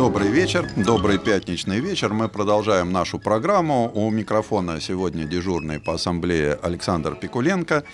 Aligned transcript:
Добрый 0.00 0.28
вечер, 0.28 0.66
добрый 0.76 1.18
пятничный 1.18 1.78
вечер. 1.78 2.14
Мы 2.14 2.30
продолжаем 2.30 2.90
нашу 2.90 3.18
программу. 3.18 3.92
У 3.92 4.08
микрофона 4.08 4.80
сегодня 4.80 5.24
дежурный 5.24 5.78
по 5.78 5.92
ассамблее 5.92 6.54
Александр 6.62 7.16
Пикуленко. 7.16 7.84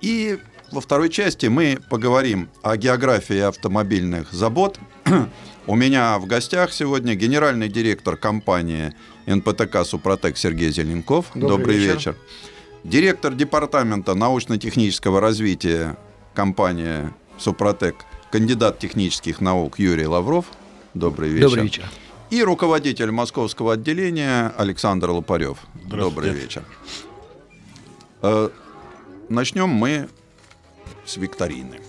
И 0.00 0.40
во 0.72 0.80
второй 0.80 1.10
части 1.10 1.46
мы 1.46 1.78
поговорим 1.88 2.48
о 2.62 2.76
географии 2.76 3.38
автомобильных 3.38 4.32
забот. 4.32 4.80
У 5.68 5.76
меня 5.76 6.18
в 6.18 6.26
гостях 6.26 6.72
сегодня 6.72 7.14
генеральный 7.14 7.68
директор 7.68 8.16
компании 8.16 8.92
НПТК 9.26 9.84
«Супротек» 9.84 10.36
Сергей 10.36 10.72
Зеленков. 10.72 11.26
Добрый 11.34 11.58
Добрый 11.58 11.76
вечер. 11.76 11.94
вечер. 11.94 12.16
Директор 12.82 13.32
департамента 13.32 14.16
научно-технического 14.16 15.20
развития 15.20 15.98
компании 16.34 17.14
«Супротек», 17.38 17.94
кандидат 18.32 18.80
технических 18.80 19.40
наук 19.40 19.78
Юрий 19.78 20.08
Лавров. 20.08 20.46
Добрый 20.94 21.30
вечер. 21.30 21.48
Добрый 21.48 21.64
вечер. 21.64 21.84
И 22.30 22.42
руководитель 22.42 23.10
московского 23.10 23.74
отделения 23.74 24.54
Александр 24.56 25.10
Лопарев. 25.10 25.58
Добрый 25.86 26.30
вечер. 26.30 26.64
Э, 28.22 28.48
Начнем 29.28 29.68
мы 29.68 30.08
с 31.06 31.16
викторины. 31.16 31.80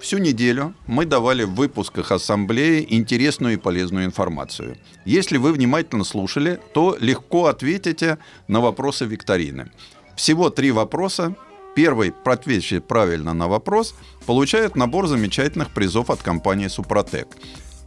Всю 0.00 0.18
неделю 0.18 0.74
мы 0.86 1.06
давали 1.06 1.42
в 1.42 1.54
выпусках 1.54 2.12
ассамблеи 2.12 2.86
интересную 2.88 3.54
и 3.54 3.56
полезную 3.56 4.04
информацию. 4.04 4.76
Если 5.04 5.38
вы 5.38 5.52
внимательно 5.52 6.04
слушали, 6.04 6.60
то 6.72 6.96
легко 7.00 7.46
ответите 7.46 8.18
на 8.46 8.60
вопросы 8.60 9.06
викторины. 9.06 9.70
Всего 10.16 10.50
три 10.50 10.70
вопроса. 10.70 11.34
Первый, 11.74 12.14
ответивший 12.24 12.80
правильно 12.80 13.34
на 13.34 13.48
вопрос, 13.48 13.94
получает 14.26 14.76
набор 14.76 15.06
замечательных 15.08 15.74
призов 15.74 16.10
от 16.10 16.22
компании 16.22 16.68
«Супротек». 16.68 17.28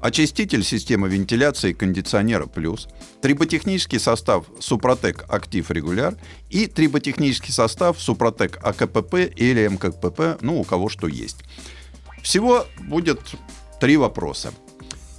Очиститель 0.02 0.64
системы 0.64 1.10
вентиляции 1.10 1.74
кондиционера 1.74 2.48
плюс, 2.48 2.88
триботехнический 3.22 4.00
состав 4.00 4.46
Супротек 4.60 5.26
Актив 5.30 5.70
Регуляр 5.70 6.16
и 6.50 6.66
триботехнический 6.66 7.54
состав 7.54 8.02
Супротек 8.02 8.58
АКПП 8.64 9.14
или 9.36 9.68
МКПП, 9.68 10.42
ну, 10.42 10.60
у 10.60 10.64
кого 10.64 10.90
что 10.90 11.08
есть. 11.08 11.44
Всего 12.24 12.66
будет 12.80 13.20
три 13.80 13.96
вопроса. 13.96 14.52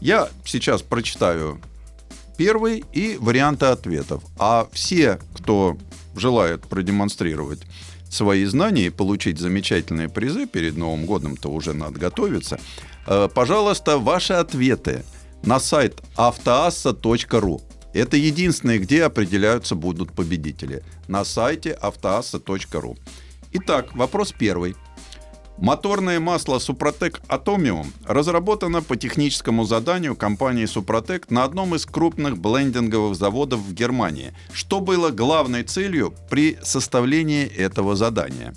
Я 0.01 0.29
сейчас 0.45 0.83
прочитаю 0.83 1.61
первый 2.37 2.85
и 2.93 3.17
варианты 3.21 3.67
ответов. 3.67 4.25
А 4.37 4.69
все, 4.73 5.21
кто 5.37 5.79
желает 6.17 6.63
продемонстрировать 6.63 7.61
свои 8.11 8.45
знания 8.45 8.87
и 8.87 8.91
получить 8.91 9.39
замечательные 9.39 10.09
призы 10.09 10.47
перед 10.47 10.77
Новым 10.77 11.07
годом-то 11.07 11.49
уже 11.49 11.73
надо 11.73 12.01
готовиться, 12.01 12.59
пожалуйста, 13.07 13.99
ваши 13.99 14.33
ответы 14.33 15.05
на 15.43 15.59
сайт 15.61 16.01
автоасса.ру. 16.17 17.61
Это 17.93 18.17
единственное, 18.17 18.79
где 18.79 19.05
определяются 19.05 19.75
будут 19.75 20.13
победители. 20.13 20.83
На 21.09 21.25
сайте 21.25 21.73
автоасса.ру. 21.73 22.97
Итак, 23.53 23.95
вопрос 23.95 24.33
первый. 24.33 24.75
Моторное 25.59 26.19
масло 26.19 26.59
Супротек 26.59 27.21
Атомиум 27.29 27.93
разработано 28.07 28.83
по 28.83 28.97
техническому 28.97 29.65
заданию 29.65 30.17
компании 30.17 30.65
Супротек 30.65 31.31
на 31.31 31.45
одном 31.45 31.75
из 31.75 31.85
крупных 31.85 32.39
блендинговых 32.39 33.15
заводов 33.15 33.61
в 33.61 33.75
Германии. 33.75 34.33
Что 34.53 34.81
было 34.81 35.11
главной 35.11 35.63
целью 35.63 36.15
при 36.31 36.59
составлении 36.63 37.45
этого 37.47 37.95
задания? 37.95 38.55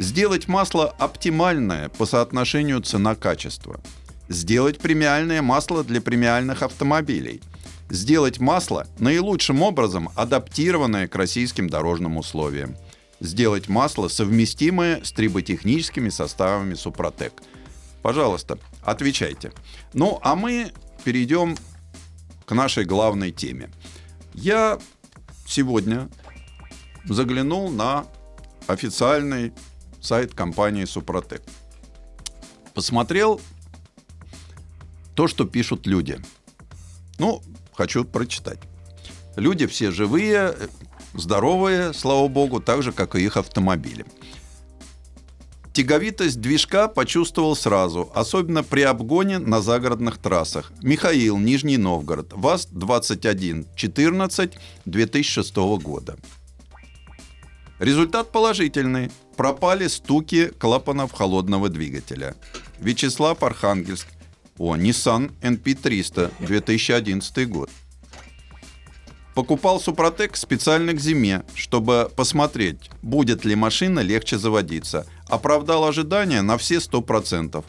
Сделать 0.00 0.48
масло 0.48 0.88
оптимальное 0.98 1.90
по 1.90 2.06
соотношению 2.06 2.80
цена-качество. 2.80 3.80
Сделать 4.28 4.78
премиальное 4.78 5.42
масло 5.42 5.84
для 5.84 6.00
премиальных 6.00 6.62
автомобилей. 6.62 7.42
Сделать 7.90 8.40
масло 8.40 8.86
наилучшим 8.98 9.60
образом 9.60 10.08
адаптированное 10.16 11.06
к 11.06 11.14
российским 11.14 11.68
дорожным 11.68 12.16
условиям 12.16 12.76
сделать 13.20 13.68
масло, 13.68 14.08
совместимое 14.08 15.04
с 15.04 15.12
триботехническими 15.12 16.08
составами 16.08 16.72
Супротек. 16.72 17.34
Пожалуйста, 18.00 18.58
отвечайте. 18.82 19.52
Ну, 19.92 20.18
а 20.22 20.34
мы 20.34 20.72
перейдем 21.04 21.58
к 22.46 22.52
нашей 22.52 22.86
главной 22.86 23.30
теме. 23.30 23.68
Я 24.32 24.78
сегодня 25.46 26.08
заглянул 27.04 27.70
на 27.70 28.06
официальный 28.66 29.52
сайт 30.00 30.34
компании 30.34 30.84
Супротек. 30.84 31.42
Посмотрел 32.74 33.40
то, 35.14 35.28
что 35.28 35.44
пишут 35.44 35.86
люди. 35.86 36.18
Ну, 37.18 37.42
хочу 37.74 38.04
прочитать. 38.04 38.58
Люди 39.36 39.66
все 39.66 39.90
живые, 39.90 40.54
здоровые, 41.14 41.92
слава 41.92 42.28
богу, 42.28 42.60
так 42.60 42.82
же, 42.82 42.92
как 42.92 43.16
и 43.16 43.22
их 43.22 43.36
автомобили. 43.36 44.06
Тяговитость 45.72 46.40
движка 46.40 46.88
почувствовал 46.88 47.54
сразу, 47.54 48.10
особенно 48.14 48.64
при 48.64 48.80
обгоне 48.82 49.38
на 49.38 49.62
загородных 49.62 50.18
трассах. 50.18 50.72
Михаил, 50.82 51.38
Нижний 51.38 51.76
Новгород, 51.76 52.32
ВАЗ-2114 52.32 54.52
2006 54.84 55.56
года. 55.56 56.16
Результат 57.80 58.30
положительный. 58.30 59.10
Пропали 59.38 59.86
стуки 59.88 60.52
клапанов 60.58 61.12
холодного 61.12 61.70
двигателя. 61.70 62.34
Вячеслав 62.78 63.42
Архангельск. 63.42 64.06
О, 64.58 64.76
Nissan 64.76 65.32
NP300 65.40 66.30
2011 66.40 67.48
год. 67.48 67.70
Покупал 69.34 69.80
Супротек 69.80 70.36
специально 70.36 70.92
к 70.92 71.00
зиме, 71.00 71.42
чтобы 71.54 72.10
посмотреть, 72.14 72.90
будет 73.00 73.46
ли 73.46 73.54
машина 73.54 74.00
легче 74.00 74.36
заводиться. 74.36 75.06
Оправдал 75.26 75.86
ожидания 75.86 76.42
на 76.42 76.58
все 76.58 76.76
100%. 76.76 77.64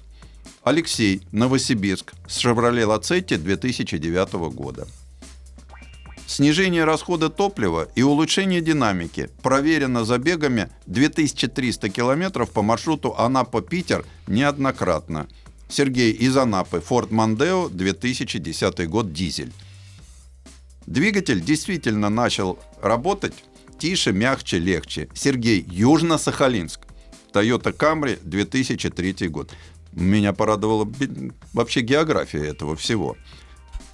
Алексей, 0.63 1.21
Новосибирск, 1.31 2.11
с 2.27 2.43
Chevrolet 2.43 2.85
Lacetti 2.85 3.37
2009 3.37 4.33
года. 4.53 4.87
Снижение 6.31 6.85
расхода 6.85 7.29
топлива 7.29 7.89
и 7.93 8.03
улучшение 8.03 8.61
динамики 8.61 9.29
проверено 9.41 10.05
забегами 10.05 10.69
2300 10.85 11.89
километров 11.89 12.51
по 12.51 12.61
маршруту 12.61 13.13
Анапа-Питер 13.17 14.05
неоднократно. 14.27 15.27
Сергей 15.67 16.13
из 16.13 16.37
Анапы, 16.37 16.77
Ford 16.77 17.09
Mondeo, 17.09 17.69
2010 17.69 18.87
год, 18.87 19.11
дизель. 19.11 19.51
Двигатель 20.85 21.41
действительно 21.41 22.07
начал 22.07 22.57
работать 22.81 23.33
тише, 23.77 24.13
мягче, 24.13 24.57
легче. 24.57 25.09
Сергей, 25.13 25.61
Южно-Сахалинск. 25.69 26.79
Toyota 27.33 27.75
Camry, 27.75 28.17
2003 28.23 29.27
год. 29.27 29.51
Меня 29.91 30.31
порадовала 30.31 30.89
вообще 31.51 31.81
география 31.81 32.45
этого 32.45 32.77
всего. 32.77 33.17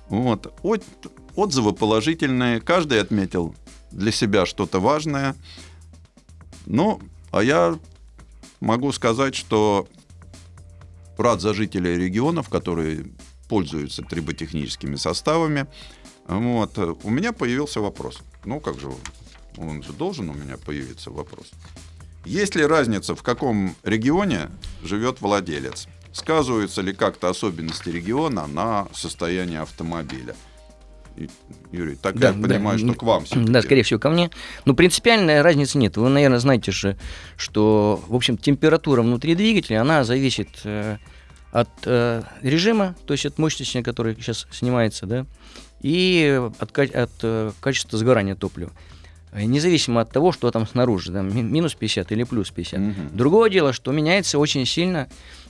Вот. 0.09 0.53
От- 1.37 1.47
Отзывы 1.47 1.73
положительные. 1.73 2.59
Каждый 2.59 2.99
отметил 2.99 3.55
для 3.91 4.11
себя 4.11 4.45
что-то 4.45 4.79
важное. 4.79 5.35
Ну, 6.65 6.99
а 7.31 7.43
я 7.43 7.77
могу 8.59 8.91
сказать, 8.91 9.35
что 9.35 9.87
рад 11.17 11.41
за 11.41 11.53
жителей 11.53 11.95
регионов, 11.95 12.49
которые 12.49 13.05
пользуются 13.49 14.01
триботехническими 14.01 14.95
составами. 14.95 15.67
Вот. 16.27 16.77
У 17.03 17.09
меня 17.09 17.31
появился 17.31 17.79
вопрос. 17.79 18.19
Ну, 18.43 18.59
как 18.59 18.79
же, 18.79 18.89
он 19.57 19.83
же 19.83 19.93
должен 19.93 20.29
у 20.29 20.33
меня 20.33 20.57
появиться 20.57 21.11
вопрос. 21.11 21.51
Есть 22.25 22.55
ли 22.55 22.65
разница, 22.65 23.15
в 23.15 23.23
каком 23.23 23.75
регионе 23.83 24.49
живет 24.83 25.21
владелец? 25.21 25.87
Сказываются 26.11 26.81
ли 26.81 26.93
как-то 26.93 27.29
особенности 27.29 27.89
региона 27.89 28.47
на 28.47 28.87
состояние 28.93 29.61
автомобиля? 29.61 30.35
Юрий, 31.71 31.95
так 31.95 32.17
Да, 32.17 32.27
я 32.29 32.33
понимаю, 32.33 32.79
да, 32.79 32.85
что 32.85 32.93
к 32.93 33.03
вам 33.03 33.25
всё-таки. 33.25 33.51
Да, 33.51 33.61
скорее 33.61 33.83
всего, 33.83 33.99
ко 33.99 34.09
мне. 34.09 34.29
Но 34.65 34.73
принципиальной 34.73 35.41
разницы 35.41 35.77
нет. 35.77 35.97
Вы, 35.97 36.09
наверное, 36.09 36.39
знаете 36.39 36.71
же, 36.71 36.97
что, 37.35 38.03
в 38.07 38.15
общем, 38.15 38.37
температура 38.37 39.01
внутри 39.01 39.35
двигателя, 39.35 39.81
она 39.81 40.03
зависит 40.03 40.49
э, 40.63 40.97
от 41.51 41.69
э, 41.85 42.23
режима, 42.41 42.95
то 43.05 43.13
есть 43.13 43.25
от 43.25 43.37
мощности, 43.37 43.81
которая 43.81 44.15
сейчас 44.15 44.47
снимается, 44.51 45.05
да, 45.05 45.25
и 45.81 46.41
от, 46.59 46.77
от 46.77 47.11
э, 47.23 47.51
качества 47.59 47.97
сгорания 47.97 48.35
топлива. 48.35 48.71
Э, 49.31 49.43
независимо 49.43 50.01
от 50.01 50.11
того, 50.11 50.31
что 50.31 50.49
там 50.51 50.67
снаружи, 50.67 51.11
там 51.11 51.35
минус 51.51 51.75
50 51.75 52.11
или 52.11 52.23
плюс 52.23 52.49
50. 52.51 52.79
Угу. 52.79 52.93
Другое 53.13 53.49
дело, 53.49 53.73
что 53.73 53.91
меняется 53.91 54.39
очень 54.39 54.65
сильно 54.65 55.09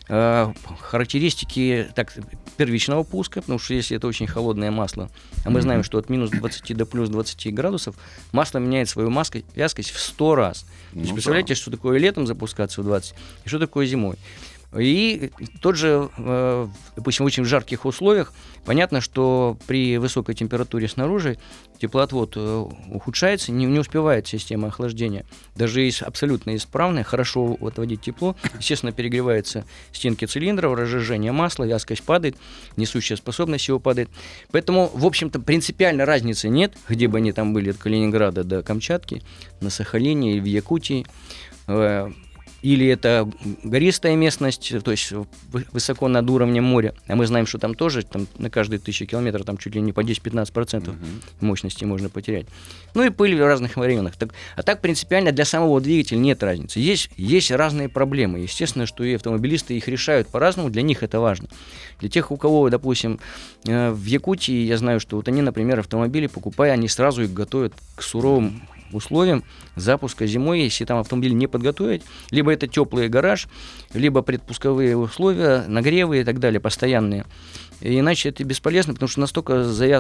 э, 0.09 0.53
характеристики 0.79 1.87
так, 1.95 2.13
первичного 2.57 3.03
пуска, 3.03 3.41
потому 3.41 3.59
что 3.59 3.73
если 3.73 3.97
это 3.97 4.07
очень 4.07 4.27
холодное 4.27 4.71
масло, 4.71 5.09
а 5.45 5.49
мы 5.49 5.61
знаем, 5.61 5.83
что 5.83 5.97
от 5.97 6.09
минус 6.09 6.31
20 6.31 6.75
до 6.75 6.85
плюс 6.85 7.09
20 7.09 7.53
градусов 7.53 7.95
масло 8.31 8.59
меняет 8.59 8.89
свою 8.89 9.09
маску, 9.09 9.39
вязкость 9.55 9.91
в 9.91 9.99
100 9.99 10.35
раз. 10.35 10.65
Ну, 10.91 10.99
То 10.99 10.99
есть, 10.99 11.13
представляете, 11.13 11.53
да. 11.53 11.55
что 11.55 11.71
такое 11.71 11.99
летом 11.99 12.27
запускаться 12.27 12.81
в 12.81 12.85
20 12.85 13.15
и 13.45 13.49
что 13.49 13.59
такое 13.59 13.85
зимой. 13.85 14.17
И 14.75 15.31
тот 15.61 15.77
же, 15.77 16.09
э, 16.17 16.67
допустим, 16.95 17.25
в 17.25 17.27
очень 17.27 17.45
жарких 17.45 17.85
условиях, 17.85 18.33
понятно, 18.65 18.99
что 18.99 19.57
при 19.65 19.97
высокой 19.97 20.35
температуре 20.35 20.89
снаружи 20.89 21.37
теплоотвод 21.79 22.33
э, 22.35 22.65
ухудшается, 22.91 23.53
не, 23.53 23.65
не 23.65 23.79
успевает 23.79 24.27
система 24.27 24.67
охлаждения. 24.67 25.25
Даже 25.55 25.81
есть 25.81 26.01
абсолютно 26.01 26.53
исправная, 26.55 27.05
хорошо 27.05 27.57
отводить 27.61 28.01
тепло, 28.01 28.35
естественно, 28.59 28.91
перегреваются 28.91 29.65
стенки 29.93 30.25
цилиндров, 30.25 30.77
разжижение 30.77 31.31
масла, 31.31 31.63
вязкость 31.63 32.03
падает, 32.03 32.35
несущая 32.75 33.15
способность 33.15 33.69
его 33.69 33.79
падает. 33.79 34.09
Поэтому, 34.51 34.91
в 34.93 35.05
общем-то, 35.05 35.39
принципиально 35.39 36.05
разницы 36.05 36.49
нет, 36.49 36.73
где 36.89 37.07
бы 37.07 37.19
они 37.19 37.31
там 37.31 37.53
были, 37.53 37.69
от 37.69 37.77
Калининграда 37.77 38.43
до 38.43 38.63
Камчатки, 38.63 39.23
на 39.61 39.69
Сахалине 39.69 40.33
или 40.33 40.39
в 40.41 40.45
Якутии 40.45 41.05
э, 41.67 42.11
или 42.67 42.85
это 42.87 43.29
гористая 43.63 44.17
местность, 44.17 44.73
то 44.83 44.91
есть 44.91 45.13
высоко 45.71 46.09
над 46.09 46.29
уровнем 46.29 46.65
моря, 46.65 46.93
а 47.07 47.15
мы 47.15 47.25
знаем, 47.25 47.47
что 47.47 47.59
там 47.59 47.75
тоже 47.75 48.03
там, 48.03 48.27
на 48.37 48.49
каждые 48.49 48.79
тысячу 48.79 49.05
километров 49.05 49.45
там 49.45 49.57
чуть 49.57 49.75
ли 49.75 49.79
не 49.79 49.93
по 49.93 50.01
10-15% 50.01 50.89
угу. 50.89 50.97
мощности 51.39 51.85
можно 51.85 52.09
потерять. 52.09 52.45
Ну 52.93 53.03
и 53.03 53.09
пыль 53.09 53.37
в 53.37 53.45
разных 53.45 53.77
районах. 53.77 54.17
Так, 54.17 54.33
а 54.57 54.63
так 54.63 54.81
принципиально 54.81 55.31
для 55.31 55.45
самого 55.45 55.79
двигателя 55.79 56.17
нет 56.17 56.43
разницы. 56.43 56.81
Есть, 56.81 57.09
есть 57.15 57.51
разные 57.51 57.87
проблемы. 57.87 58.39
Естественно, 58.39 58.85
что 58.85 59.05
и 59.05 59.13
автомобилисты 59.13 59.77
их 59.77 59.87
решают 59.87 60.27
по-разному, 60.27 60.69
для 60.69 60.81
них 60.81 61.03
это 61.03 61.21
важно. 61.21 61.47
Для 62.01 62.09
тех, 62.09 62.31
у 62.31 62.37
кого, 62.37 62.69
допустим, 62.69 63.21
э, 63.65 63.91
в 63.91 64.03
Якутии, 64.03 64.65
я 64.65 64.77
знаю, 64.77 64.99
что 64.99 65.15
вот 65.15 65.29
они, 65.29 65.41
например, 65.41 65.79
автомобили 65.79 66.27
покупая, 66.27 66.73
они 66.73 66.89
сразу 66.89 67.23
их 67.23 67.33
готовят 67.33 67.73
к 67.95 68.01
суровым 68.01 68.61
условиям 68.91 69.43
запуска 69.75 70.25
зимой, 70.27 70.61
если 70.61 70.85
там 70.85 70.99
автомобиль 70.99 71.33
не 71.33 71.47
подготовить, 71.47 72.03
либо 72.31 72.51
это 72.51 72.67
теплый 72.67 73.09
гараж, 73.09 73.47
либо 73.93 74.21
предпусковые 74.21 74.97
условия, 74.97 75.65
нагревы 75.67 76.21
и 76.21 76.23
так 76.23 76.39
далее, 76.39 76.59
постоянные. 76.59 77.25
И 77.81 77.99
иначе 77.99 78.29
это 78.29 78.43
бесполезно, 78.43 78.93
потому 78.93 79.07
что 79.07 79.19
настолько 79.19 79.53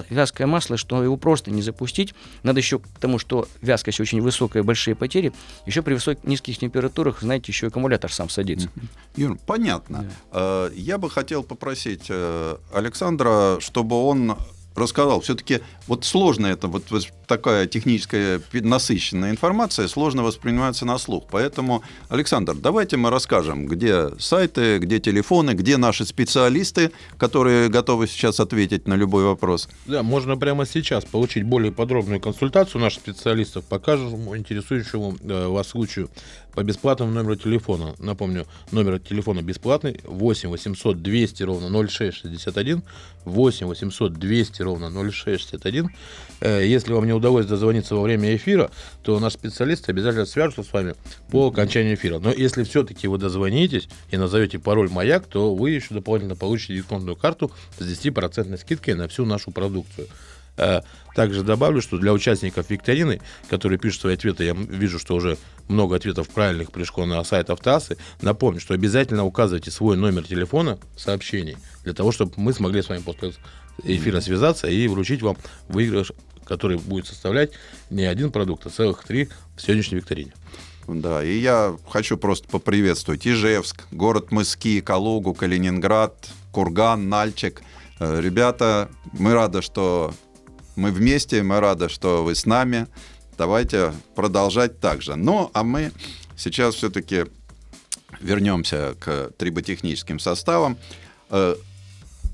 вязкое 0.09 0.47
масло, 0.47 0.77
что 0.77 1.03
его 1.03 1.17
просто 1.17 1.51
не 1.51 1.61
запустить. 1.61 2.13
Надо 2.43 2.59
еще 2.59 2.79
к 2.79 2.87
тому, 2.99 3.19
что 3.19 3.47
вязкость 3.61 3.99
очень 3.99 4.21
высокая, 4.21 4.63
большие 4.63 4.95
потери. 4.95 5.31
Еще 5.65 5.81
при 5.81 5.93
высоких 5.93 6.23
низких 6.23 6.57
температурах, 6.57 7.21
знаете, 7.21 7.51
еще 7.51 7.67
аккумулятор 7.67 8.11
сам 8.11 8.29
садится. 8.29 8.69
Юр, 9.15 9.37
понятно. 9.45 10.09
Да. 10.31 10.67
Э, 10.67 10.71
я 10.75 10.97
бы 10.97 11.09
хотел 11.09 11.43
попросить 11.43 12.05
э, 12.09 12.57
Александра, 12.73 13.57
чтобы 13.59 13.95
он 14.03 14.37
рассказал. 14.77 15.21
Все-таки 15.21 15.61
вот 15.87 16.05
сложно 16.05 16.47
это, 16.47 16.67
вот, 16.67 16.83
вот 16.89 17.07
такая 17.27 17.67
техническая 17.67 18.41
насыщенная 18.53 19.31
информация, 19.31 19.87
сложно 19.87 20.23
воспринимается 20.23 20.85
на 20.85 20.97
слух. 20.97 21.25
Поэтому, 21.29 21.83
Александр, 22.09 22.55
давайте 22.55 22.97
мы 22.97 23.09
расскажем, 23.09 23.67
где 23.67 24.09
сайты, 24.19 24.77
где 24.79 24.99
телефоны, 24.99 25.51
где 25.51 25.77
наши 25.77 26.05
специалисты, 26.05 26.91
которые 27.17 27.69
готовы 27.69 28.07
сейчас 28.07 28.39
ответить 28.39 28.87
на 28.87 28.93
любой 28.93 29.25
вопрос. 29.25 29.67
Да, 29.85 30.03
можно 30.03 30.37
прямо 30.37 30.65
сейчас 30.65 31.05
получить 31.05 31.43
более 31.43 31.71
подробную 31.71 32.21
консультацию 32.21 32.81
наших 32.81 33.01
специалистов 33.01 33.65
по 33.65 33.79
каждому 33.79 34.37
интересующему 34.37 35.17
э, 35.21 35.47
вас 35.47 35.67
случаю 35.67 36.09
по 36.57 36.63
бесплатному 36.63 37.11
номеру 37.11 37.35
телефона. 37.35 37.93
Напомню, 37.99 38.47
номер 38.71 38.97
телефона 38.97 39.43
бесплатный 39.43 40.01
8 40.05 40.49
800 40.49 41.03
200 41.03 41.43
ровно 41.43 41.87
0661 41.87 42.81
8 43.25 43.67
800 43.67 44.13
200 44.13 44.61
ровно 44.63 44.89
0661. 44.89 45.89
Э, 46.41 46.65
если 46.65 46.93
вам 46.93 47.05
не 47.05 47.13
удалось 47.13 47.45
дозвониться 47.45 47.93
во 47.93 48.01
время 48.01 48.35
эфира, 48.35 48.71
то 49.03 49.19
наш 49.19 49.33
специалист 49.33 49.87
обязательно 49.87 50.25
свяжется 50.25 50.63
с 50.63 50.73
вами 50.73 50.95
по 51.29 51.49
окончанию 51.49 51.93
эфира. 51.93 52.17
Но 52.17 52.31
если 52.31 52.63
все-таки 52.63 53.07
вы 53.07 53.19
дозвонитесь 53.19 53.87
и 54.09 54.17
назовете 54.17 54.57
пароль 54.57 54.89
«Маяк», 54.89 55.27
то 55.27 55.53
вы 55.53 55.69
еще 55.69 55.93
дополнительно 55.93 56.35
получите 56.35 56.73
дисконтную 56.73 57.15
карту 57.15 57.51
с 57.77 57.83
10% 57.83 58.57
скидкой 58.57 58.95
на 58.95 59.07
всю 59.07 59.25
нашу 59.25 59.51
продукцию. 59.51 60.07
Э, 60.57 60.81
также 61.15 61.43
добавлю, 61.43 61.81
что 61.81 61.97
для 61.97 62.13
участников 62.13 62.69
викторины, 62.69 63.21
которые 63.49 63.79
пишут 63.79 64.01
свои 64.01 64.13
ответы, 64.13 64.43
я 64.43 64.53
вижу, 64.53 64.99
что 64.99 65.15
уже 65.15 65.37
много 65.67 65.95
ответов 65.95 66.29
правильных 66.29 66.71
пришло 66.71 67.05
на 67.05 67.23
сайт 67.23 67.49
Автоассы, 67.49 67.97
напомню, 68.21 68.59
что 68.59 68.75
обязательно 68.75 69.25
указывайте 69.25 69.71
свой 69.71 69.97
номер 69.97 70.23
телефона 70.23 70.77
в 70.95 71.01
сообщении, 71.01 71.57
для 71.83 71.93
того, 71.93 72.11
чтобы 72.11 72.33
мы 72.37 72.53
смогли 72.53 72.83
с 72.83 72.89
вами 72.89 73.01
после 73.01 73.33
эфира 73.83 74.21
связаться 74.21 74.67
и 74.67 74.87
вручить 74.87 75.23
вам 75.23 75.37
выигрыш, 75.69 76.11
который 76.45 76.77
будет 76.77 77.07
составлять 77.07 77.51
не 77.89 78.05
один 78.05 78.31
продукт, 78.31 78.65
а 78.67 78.69
целых 78.69 79.03
три 79.03 79.29
в 79.55 79.61
сегодняшней 79.61 79.97
викторине. 79.97 80.33
Да, 80.87 81.23
и 81.23 81.37
я 81.39 81.75
хочу 81.89 82.15
просто 82.17 82.47
поприветствовать 82.47 83.27
Ижевск, 83.27 83.83
город 83.91 84.31
Мыски, 84.31 84.79
Калугу, 84.79 85.33
Калининград, 85.33 86.29
Курган, 86.53 87.09
Нальчик. 87.09 87.61
Э, 87.99 88.21
ребята, 88.21 88.89
мы 89.11 89.33
рады, 89.33 89.61
что 89.61 90.13
мы 90.77 90.91
вместе, 90.91 91.43
мы 91.43 91.59
рады, 91.59 91.89
что 91.89 92.23
вы 92.23 92.35
с 92.35 92.45
нами. 92.45 92.87
Давайте 93.37 93.93
продолжать 94.15 94.79
так 94.79 95.01
же. 95.01 95.15
Ну, 95.15 95.49
а 95.53 95.63
мы 95.63 95.91
сейчас 96.37 96.75
все-таки 96.75 97.25
вернемся 98.21 98.95
к 98.99 99.31
триботехническим 99.37 100.19
составам. 100.19 100.77
Э, 101.29 101.55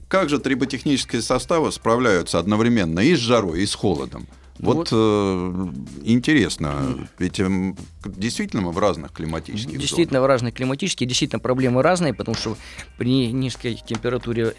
как 0.08 0.30
же 0.30 0.40
триботехнические 0.40 1.22
составы 1.22 1.72
справляются 1.72 2.38
одновременно 2.38 3.00
и 3.00 3.16
с 3.16 3.20
жарой, 3.20 3.64
и 3.64 3.66
с 3.66 3.74
холодом? 3.74 4.28
Вот, 4.60 4.76
вот 4.76 4.90
э, 4.92 5.72
интересно, 6.04 7.10
ведь 7.18 7.40
э, 7.40 7.74
действительно 8.06 8.62
мы 8.62 8.72
в 8.72 8.78
разных 8.78 9.12
климатических 9.12 9.80
Действительно 9.80 10.20
зонах. 10.20 10.26
в 10.26 10.28
разных 10.28 10.54
климатических, 10.54 11.08
действительно 11.08 11.40
проблемы 11.40 11.82
разные, 11.82 12.14
потому 12.14 12.38
что 12.38 12.56
при 12.98 13.32
низкой 13.32 13.82
температуре 13.86 14.54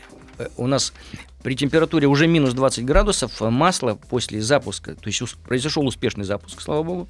у 0.56 0.66
нас 0.66 0.92
при 1.42 1.56
температуре 1.56 2.06
уже 2.06 2.26
минус 2.26 2.54
20 2.54 2.84
градусов 2.84 3.40
э, 3.42 3.50
масло 3.50 3.98
после 4.08 4.40
запуска, 4.40 4.94
то 4.94 5.06
есть 5.08 5.22
произошел 5.38 5.86
успешный 5.86 6.24
запуск, 6.24 6.60
слава 6.60 6.82
богу, 6.82 7.08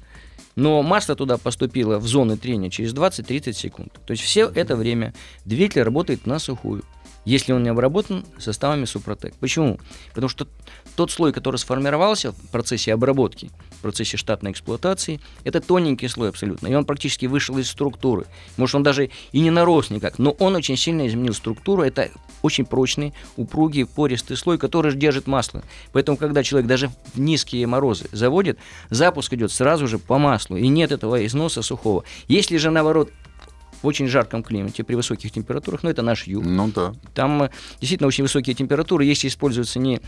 но 0.55 0.81
масло 0.83 1.15
туда 1.15 1.37
поступило 1.37 1.99
в 1.99 2.07
зоны 2.07 2.37
трения 2.37 2.69
через 2.69 2.93
20-30 2.93 3.53
секунд. 3.53 3.93
То 4.05 4.11
есть 4.11 4.23
все 4.23 4.51
это 4.53 4.75
время 4.75 5.13
двигатель 5.45 5.83
работает 5.83 6.25
на 6.25 6.39
сухую 6.39 6.83
если 7.25 7.53
он 7.53 7.63
не 7.63 7.69
обработан 7.69 8.23
составами 8.37 8.85
Супротек. 8.85 9.33
Почему? 9.35 9.79
Потому 10.13 10.29
что 10.29 10.47
тот 10.95 11.11
слой, 11.11 11.33
который 11.33 11.57
сформировался 11.57 12.31
в 12.31 12.49
процессе 12.51 12.93
обработки, 12.93 13.51
в 13.71 13.81
процессе 13.81 14.15
штатной 14.15 14.51
эксплуатации, 14.51 15.19
это 15.43 15.59
тоненький 15.59 16.07
слой 16.07 16.29
абсолютно, 16.29 16.67
и 16.67 16.73
он 16.75 16.85
практически 16.85 17.25
вышел 17.25 17.57
из 17.57 17.69
структуры. 17.69 18.25
Может, 18.57 18.75
он 18.75 18.83
даже 18.83 19.09
и 19.31 19.39
не 19.39 19.51
нарос 19.51 19.89
никак, 19.89 20.19
но 20.19 20.31
он 20.31 20.55
очень 20.55 20.77
сильно 20.77 21.07
изменил 21.07 21.33
структуру. 21.33 21.81
Это 21.81 22.09
очень 22.45 22.65
прочный, 22.65 23.13
упругий, 23.37 23.85
пористый 23.85 24.37
слой, 24.37 24.57
который 24.57 24.95
держит 24.95 25.27
масло. 25.27 25.63
Поэтому, 25.91 26.17
когда 26.17 26.43
человек 26.43 26.67
даже 26.67 26.91
в 27.13 27.19
низкие 27.19 27.65
морозы 27.65 28.07
заводит, 28.11 28.59
запуск 28.89 29.33
идет 29.33 29.51
сразу 29.51 29.87
же 29.87 29.97
по 29.97 30.17
маслу, 30.17 30.57
и 30.57 30.67
нет 30.67 30.91
этого 30.91 31.25
износа 31.25 31.61
сухого. 31.61 32.03
Если 32.27 32.57
же, 32.57 32.69
наоборот, 32.69 33.11
в 33.81 33.87
очень 33.87 34.07
жарком 34.07 34.43
климате, 34.43 34.83
при 34.83 34.95
высоких 34.95 35.31
температурах, 35.31 35.83
но 35.83 35.89
это 35.89 36.01
наш 36.01 36.27
юг. 36.27 36.43
Ну 36.45 36.71
да. 36.73 36.93
Там 37.13 37.43
э, 37.43 37.49
действительно 37.79 38.07
очень 38.07 38.23
высокие 38.23 38.55
температуры, 38.55 39.05
если 39.05 39.27
используются 39.27 39.79
не 39.79 40.01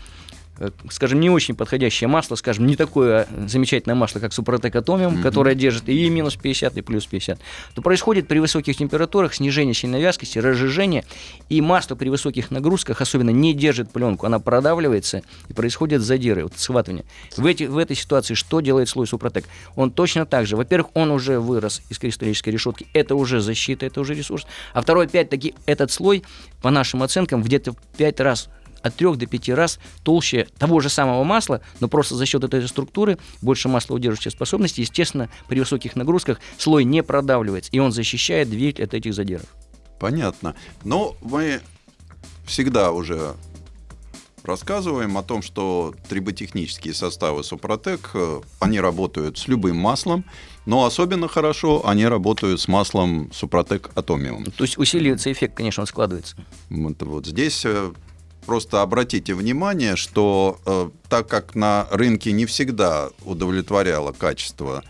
скажем, 0.90 1.20
не 1.20 1.30
очень 1.30 1.54
подходящее 1.54 2.08
масло, 2.08 2.34
скажем, 2.34 2.66
не 2.66 2.76
такое 2.76 3.26
замечательное 3.46 3.94
масло, 3.94 4.18
как 4.20 4.32
Супротек 4.32 4.74
Атомиум, 4.74 5.16
mm-hmm. 5.16 5.22
которое 5.22 5.54
держит 5.54 5.88
и 5.88 6.08
минус 6.10 6.36
50, 6.36 6.76
и 6.76 6.82
плюс 6.82 7.06
50, 7.06 7.38
то 7.74 7.82
происходит 7.82 8.28
при 8.28 8.38
высоких 8.38 8.76
температурах 8.76 9.34
снижение 9.34 9.74
сильной 9.74 10.00
вязкости, 10.00 10.38
разжижение, 10.38 11.04
и 11.48 11.60
масло 11.60 11.94
при 11.94 12.08
высоких 12.08 12.50
нагрузках 12.50 13.00
особенно 13.00 13.30
не 13.30 13.54
держит 13.54 13.90
пленку, 13.90 14.26
она 14.26 14.38
продавливается, 14.38 15.22
и 15.48 15.52
происходит 15.52 16.02
задиры, 16.02 16.44
вот 16.44 16.54
схватывание. 16.56 17.04
В, 17.36 17.46
эти, 17.46 17.64
в 17.64 17.78
этой 17.78 17.96
ситуации 17.96 18.34
что 18.34 18.60
делает 18.60 18.88
слой 18.88 19.06
Супротек? 19.06 19.46
Он 19.76 19.90
точно 19.90 20.26
так 20.26 20.46
же, 20.46 20.56
во-первых, 20.56 20.90
он 20.94 21.10
уже 21.10 21.38
вырос 21.38 21.82
из 21.88 21.98
кристаллической 21.98 22.52
решетки, 22.52 22.86
это 22.92 23.14
уже 23.14 23.40
защита, 23.40 23.86
это 23.86 24.00
уже 24.00 24.14
ресурс, 24.14 24.46
а 24.72 24.82
второй, 24.82 25.06
опять-таки, 25.06 25.54
этот 25.66 25.90
слой, 25.90 26.24
по 26.62 26.70
нашим 26.70 27.02
оценкам, 27.02 27.42
где-то 27.42 27.72
в 27.72 27.76
5 27.96 28.20
раз 28.20 28.48
от 28.88 28.96
3 28.96 29.16
до 29.16 29.26
5 29.26 29.48
раз 29.50 29.78
толще 30.02 30.48
того 30.58 30.80
же 30.80 30.88
самого 30.88 31.24
масла, 31.24 31.60
но 31.80 31.88
просто 31.88 32.14
за 32.14 32.26
счет 32.26 32.44
этой 32.44 32.66
структуры 32.68 33.18
больше 33.40 33.68
масла 33.68 33.94
удерживающей 33.94 34.30
способности, 34.30 34.80
естественно, 34.80 35.28
при 35.48 35.60
высоких 35.60 35.96
нагрузках 35.96 36.40
слой 36.58 36.84
не 36.84 37.02
продавливается, 37.02 37.70
и 37.72 37.78
он 37.78 37.92
защищает 37.92 38.50
двигатель 38.50 38.84
от 38.84 38.94
этих 38.94 39.14
задиров. 39.14 39.46
Понятно. 39.98 40.54
Но 40.84 41.16
мы 41.22 41.60
всегда 42.46 42.92
уже 42.92 43.34
рассказываем 44.44 45.18
о 45.18 45.22
том, 45.22 45.42
что 45.42 45.94
триботехнические 46.08 46.94
составы 46.94 47.44
Супротек, 47.44 48.10
э, 48.14 48.40
они 48.60 48.80
работают 48.80 49.38
с 49.38 49.46
любым 49.46 49.76
маслом, 49.76 50.24
но 50.64 50.84
особенно 50.84 51.28
хорошо 51.28 51.86
они 51.86 52.06
работают 52.06 52.60
с 52.60 52.68
маслом 52.68 53.30
Супротек 53.32 53.90
Атомиум. 53.94 54.44
То 54.44 54.64
есть 54.64 54.78
усиливается 54.78 55.30
эффект, 55.30 55.54
конечно, 55.54 55.82
он 55.82 55.86
складывается. 55.86 56.36
Вот, 56.70 57.02
вот 57.02 57.26
здесь 57.26 57.64
э, 57.64 57.92
просто 58.48 58.80
обратите 58.80 59.34
внимание, 59.34 59.94
что 59.94 60.58
э, 60.64 60.88
так 61.10 61.28
как 61.28 61.54
на 61.54 61.86
рынке 61.90 62.32
не 62.32 62.46
всегда 62.46 63.10
удовлетворяло 63.26 64.12
качество 64.12 64.82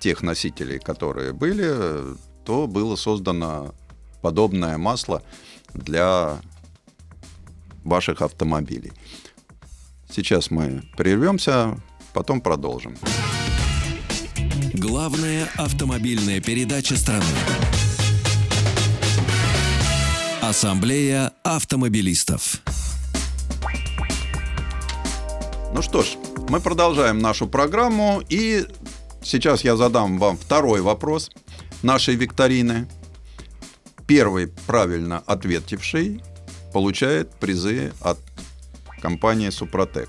тех 0.00 0.20
носителей, 0.20 0.78
которые 0.78 1.32
были, 1.32 2.14
то 2.44 2.66
было 2.66 2.96
создано 2.96 3.74
подобное 4.20 4.76
масло 4.76 5.22
для 5.72 6.42
ваших 7.84 8.20
автомобилей. 8.20 8.92
Сейчас 10.14 10.50
мы 10.50 10.82
прервемся, 10.98 11.80
потом 12.12 12.42
продолжим. 12.42 12.98
Главная 14.74 15.48
автомобильная 15.56 16.42
передача 16.42 16.98
страны. 16.98 17.24
Ассамблея 20.42 21.32
автомобилистов. 21.44 22.60
Ну 25.72 25.82
что 25.82 26.02
ж, 26.02 26.16
мы 26.48 26.60
продолжаем 26.60 27.20
нашу 27.20 27.46
программу, 27.46 28.22
и 28.28 28.66
сейчас 29.22 29.62
я 29.62 29.76
задам 29.76 30.18
вам 30.18 30.36
второй 30.36 30.80
вопрос 30.80 31.30
нашей 31.82 32.16
викторины. 32.16 32.88
Первый 34.06 34.48
правильно 34.66 35.22
ответивший 35.26 36.22
получает 36.72 37.30
призы 37.36 37.92
от 38.00 38.18
компании 39.00 39.50
Супротек. 39.50 40.08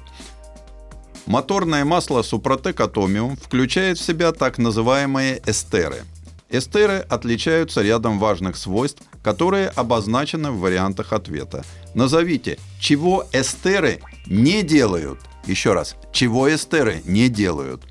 Моторное 1.27 1.85
масло 1.85 2.23
Супротек 2.23 2.81
Атомиум 2.81 3.37
включает 3.37 3.99
в 3.99 4.03
себя 4.03 4.31
так 4.31 4.57
называемые 4.57 5.43
эстеры. 5.45 6.03
Эстеры 6.49 7.05
отличаются 7.07 7.83
рядом 7.83 8.17
важных 8.17 8.57
свойств, 8.57 9.03
которые 9.23 9.69
обозначены 9.69 10.49
в 10.49 10.59
вариантах 10.59 11.13
ответа. 11.13 11.63
Назовите, 11.93 12.57
чего 12.79 13.27
эстеры 13.31 14.01
не 14.25 14.63
делают. 14.63 15.19
Еще 15.45 15.73
раз, 15.73 15.95
чего 16.11 16.53
эстеры 16.53 17.01
не 17.05 17.29
делают. 17.29 17.83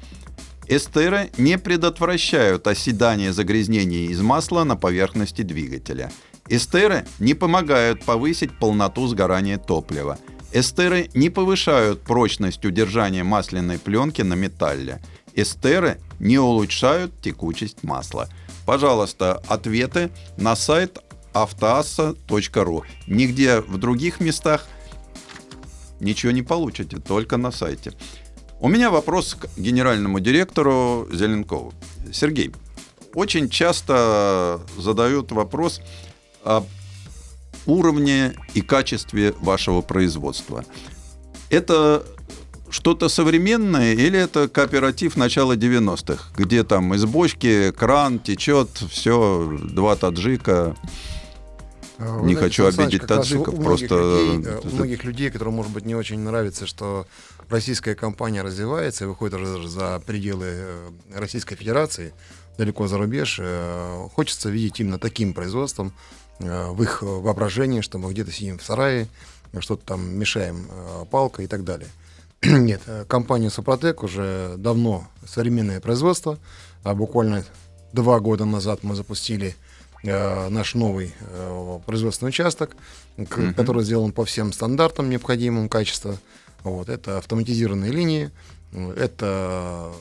Эстеры 0.69 1.30
не 1.37 1.59
предотвращают 1.59 2.66
оседание 2.69 3.33
загрязнений 3.33 4.07
из 4.07 4.21
масла 4.21 4.62
на 4.64 4.76
поверхности 4.76 5.42
двигателя. 5.42 6.12
Эстеры 6.49 7.07
не 7.19 7.35
помогают 7.35 8.04
повысить 8.04 8.57
полноту 8.59 9.07
сгорания 9.09 9.59
топлива. 9.59 10.19
Эстеры 10.52 11.11
не 11.14 11.30
повышают 11.30 12.02
прочность 12.02 12.64
удержания 12.64 13.25
масляной 13.25 13.78
пленки 13.78 14.23
на 14.23 14.35
металле. 14.35 15.00
Эстеры 15.35 16.00
не 16.19 16.38
улучшают 16.38 17.21
текучесть 17.21 17.83
масла. 17.83 18.28
Пожалуйста, 18.66 19.42
ответы 19.49 20.11
на 20.37 20.54
сайт 20.54 20.99
автоасса.ру. 21.33 22.85
Нигде 23.07 23.61
в 23.61 23.78
других 23.78 24.21
местах 24.21 24.66
ничего 26.00 26.33
не 26.33 26.42
получите, 26.42 26.99
только 26.99 27.37
на 27.37 27.50
сайте. 27.50 27.92
У 28.61 28.69
меня 28.69 28.90
вопрос 28.90 29.35
к 29.35 29.49
генеральному 29.57 30.21
директору 30.21 31.09
Зеленкову. 31.12 31.73
Сергей, 32.12 32.52
очень 33.14 33.49
часто 33.49 34.61
задают 34.76 35.33
вопрос 35.33 35.80
об 36.45 36.64
уровне 37.66 38.35
и 38.54 38.61
качестве 38.61 39.35
вашего 39.40 39.80
производства. 39.80 40.64
Это 41.49 42.04
что-то 42.71 43.09
современное 43.09 43.95
или 43.95 44.19
это 44.19 44.49
кооператив 44.49 45.16
начала 45.16 45.57
90-х, 45.57 46.33
где 46.37 46.62
там 46.62 46.95
из 46.95 47.04
бочки 47.04 47.73
кран 47.73 48.19
течет, 48.19 48.71
все, 48.90 49.59
два 49.62 49.97
таджика. 49.97 50.76
Вы 52.00 52.28
Не 52.28 52.35
знаете, 52.35 52.62
хочу 52.62 52.66
обидеть 52.66 53.07
таджиков, 53.07 53.62
просто, 53.62 53.95
людей, 53.95 54.50
э, 54.50 54.61
э, 54.64 54.69
у 54.69 54.75
многих 54.75 55.04
людей, 55.04 55.30
которым, 55.30 55.54
может 55.54 55.71
быть, 55.71 55.85
не 55.85 55.95
очень 55.95 56.19
нравится, 56.21 56.66
что 56.66 57.07
российская 57.50 57.95
компания 57.95 58.40
развивается 58.40 59.04
и 59.04 59.07
выходит 59.07 59.35
уже 59.35 59.69
за 59.69 60.00
пределы 60.07 60.47
э, 60.49 60.90
Российской 61.14 61.57
Федерации, 61.57 62.14
далеко 62.57 62.87
за 62.87 62.97
рубеж, 62.97 63.40
хочется 64.14 64.50
видеть 64.50 64.80
именно 64.80 64.99
таким 64.99 65.33
производством 65.33 65.92
в 66.38 66.83
их 66.83 67.02
воображении, 67.02 67.80
что 67.80 67.99
мы 67.99 68.11
где-то 68.12 68.33
сидим 68.33 68.59
в 68.59 68.62
сарае, 68.62 69.09
что-то 69.61 69.85
там 69.87 70.14
мешаем 70.19 70.69
палкой 71.11 71.47
и 71.47 71.49
так 71.49 71.64
далее. 71.64 71.88
Нет, 72.42 72.83
компания 73.09 73.49
Супротек 73.49 74.02
уже 74.02 74.57
давно 74.59 75.07
современное 75.26 75.80
производство, 75.80 76.38
а 76.83 76.95
буквально 76.95 77.45
два 77.95 78.21
года 78.21 78.45
назад 78.45 78.80
мы 78.83 78.95
запустили 78.95 79.54
э, 80.02 80.49
наш 80.49 80.75
новый 80.75 81.14
э, 81.21 81.78
производственный 81.87 82.28
участок, 82.30 82.76
к- 83.28 83.52
который 83.54 83.83
сделан 83.85 84.12
по 84.12 84.25
всем 84.25 84.52
стандартам 84.52 85.11
необходимым 85.11 85.69
качества. 85.69 86.19
Вот, 86.64 86.88
это 86.88 87.19
автоматизированные 87.19 87.90
линии, 87.90 88.30
это 88.97 89.92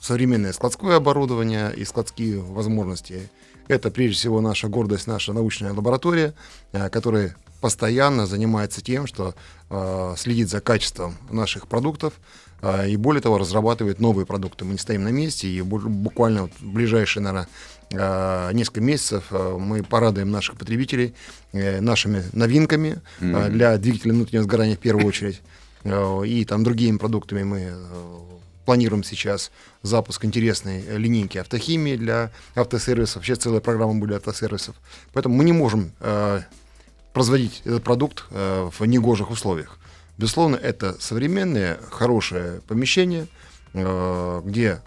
современное 0.00 0.52
складское 0.52 0.96
оборудование 0.96 1.74
и 1.74 1.84
складские 1.84 2.38
возможности. 2.40 3.30
Это 3.68 3.90
прежде 3.90 4.16
всего 4.16 4.40
наша 4.42 4.68
гордость, 4.68 5.06
наша 5.06 5.32
научная 5.32 5.72
лаборатория, 5.72 6.34
э, 6.72 6.90
которая 6.90 7.34
постоянно 7.62 8.26
занимается 8.26 8.82
тем, 8.82 9.06
что 9.06 9.34
э, 9.70 10.14
следит 10.18 10.50
за 10.50 10.60
качеством 10.60 11.16
наших 11.30 11.66
продуктов 11.66 12.12
э, 12.60 12.90
и 12.90 12.96
более 12.98 13.22
того 13.22 13.38
разрабатывает 13.38 14.00
новые 14.00 14.26
продукты. 14.26 14.66
Мы 14.66 14.72
не 14.72 14.78
стоим 14.78 15.04
на 15.04 15.08
месте 15.08 15.48
и 15.48 15.60
бу- 15.60 15.88
буквально 15.88 16.42
вот 16.42 16.50
в 16.60 16.66
ближайшие, 16.66 17.22
наверное, 17.22 17.48
несколько 18.52 18.80
месяцев 18.80 19.24
э, 19.30 19.56
мы 19.58 19.82
порадуем 19.82 20.30
наших 20.30 20.56
потребителей 20.56 21.14
э, 21.52 21.80
нашими 21.80 22.22
новинками 22.32 23.00
э, 23.20 23.48
для 23.50 23.76
двигателя 23.78 24.12
внутреннего 24.12 24.44
сгорания 24.44 24.76
в 24.76 24.80
первую 24.80 25.06
очередь. 25.06 25.40
Э, 25.84 26.22
И 26.26 26.44
там 26.44 26.64
другими 26.64 26.96
продуктами 26.98 27.42
мы 27.42 27.60
э, 27.60 27.74
планируем 28.64 29.04
сейчас 29.04 29.50
запуск 29.82 30.24
интересной 30.24 30.84
э, 30.86 30.98
линейки 30.98 31.38
автохимии 31.38 31.96
для 31.96 32.30
автосервисов. 32.54 33.16
Вообще 33.16 33.34
целая 33.36 33.60
программа 33.60 33.94
будет 33.94 34.16
автосервисов. 34.16 34.74
Поэтому 35.12 35.34
мы 35.36 35.44
не 35.44 35.52
можем 35.52 35.92
э, 36.00 36.40
производить 37.12 37.62
этот 37.64 37.84
продукт 37.84 38.24
э, 38.30 38.70
в 38.78 38.84
негожих 38.86 39.30
условиях. 39.30 39.78
Безусловно, 40.18 40.56
это 40.56 40.96
современное, 41.00 41.78
хорошее 41.90 42.60
помещение, 42.68 43.26
э, 43.72 44.42
где 44.44 44.80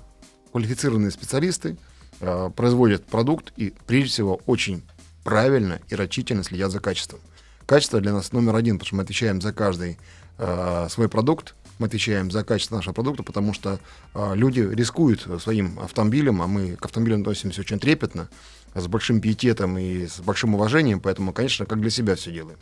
квалифицированные 0.52 1.12
специалисты 1.12 1.78
э, 2.20 2.50
производят 2.56 3.06
продукт 3.06 3.54
и, 3.58 3.74
прежде 3.86 4.10
всего, 4.10 4.42
очень 4.46 4.84
правильно 5.24 5.80
и 5.90 5.96
рачительно 5.96 6.44
следят 6.44 6.72
за 6.72 6.80
качеством. 6.80 7.20
Качество 7.66 8.00
для 8.00 8.14
нас 8.14 8.32
номер 8.32 8.56
один, 8.56 8.78
потому 8.78 8.88
что 8.88 8.96
мы 8.96 9.04
отвечаем 9.04 9.42
за 9.42 9.52
каждый 9.52 9.98
э, 10.38 10.88
свой 10.90 11.10
продукт, 11.10 11.56
мы 11.80 11.88
отвечаем 11.88 12.32
за 12.32 12.44
качество 12.44 12.78
нашего 12.78 12.94
продукта, 12.94 13.24
потому 13.24 13.54
что 13.54 13.80
э, 14.14 14.36
люди 14.36 14.62
рискуют 14.62 15.28
своим 15.42 15.80
автомобилем, 15.80 16.42
а 16.42 16.48
мы 16.48 16.76
к 16.76 16.86
автомобилям 16.86 17.22
относимся 17.22 17.62
очень 17.62 17.80
трепетно, 17.80 18.30
с 18.74 18.88
большим 18.88 19.22
пиететом 19.22 19.78
и 19.78 20.08
с 20.08 20.20
большим 20.20 20.56
уважением, 20.56 21.00
поэтому, 21.00 21.34
конечно, 21.34 21.66
как 21.66 21.82
для 21.82 21.90
себя 21.90 22.16
все 22.16 22.32
делаем. 22.32 22.58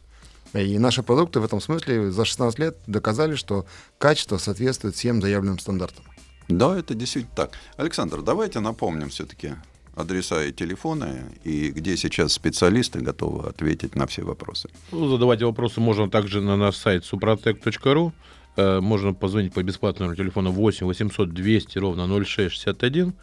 И 0.53 0.79
наши 0.79 1.03
продукты 1.03 1.39
в 1.39 1.45
этом 1.45 1.59
смысле 1.59 2.11
за 2.11 2.23
16 2.23 2.59
лет 2.59 2.77
доказали, 2.87 3.35
что 3.35 3.65
качество 3.97 4.37
соответствует 4.37 4.95
всем 4.95 5.21
заявленным 5.21 5.59
стандартам. 5.59 6.03
Да, 6.47 6.77
это 6.77 6.93
действительно 6.93 7.35
так. 7.35 7.51
Александр, 7.77 8.21
давайте 8.21 8.59
напомним 8.59 9.09
все-таки 9.09 9.53
адреса 9.95 10.43
и 10.43 10.51
телефоны, 10.51 11.25
и 11.43 11.69
где 11.71 11.97
сейчас 11.97 12.33
специалисты 12.33 12.99
готовы 12.99 13.49
ответить 13.49 13.95
на 13.95 14.05
все 14.05 14.23
вопросы. 14.23 14.69
Ну, 14.91 15.07
задавать 15.07 15.41
вопросы 15.41 15.79
можно 15.79 16.09
также 16.09 16.41
на 16.41 16.57
наш 16.57 16.75
сайт 16.75 17.03
suprotec.ru. 17.03 18.11
Э, 18.57 18.79
Можно 18.79 19.13
позвонить 19.13 19.53
по 19.53 19.63
бесплатному 19.63 20.15
телефону 20.15 20.51
8 20.51 20.85
800 20.85 21.33
200 21.33 21.79
ровно 21.79 22.07
0661. 22.07 23.13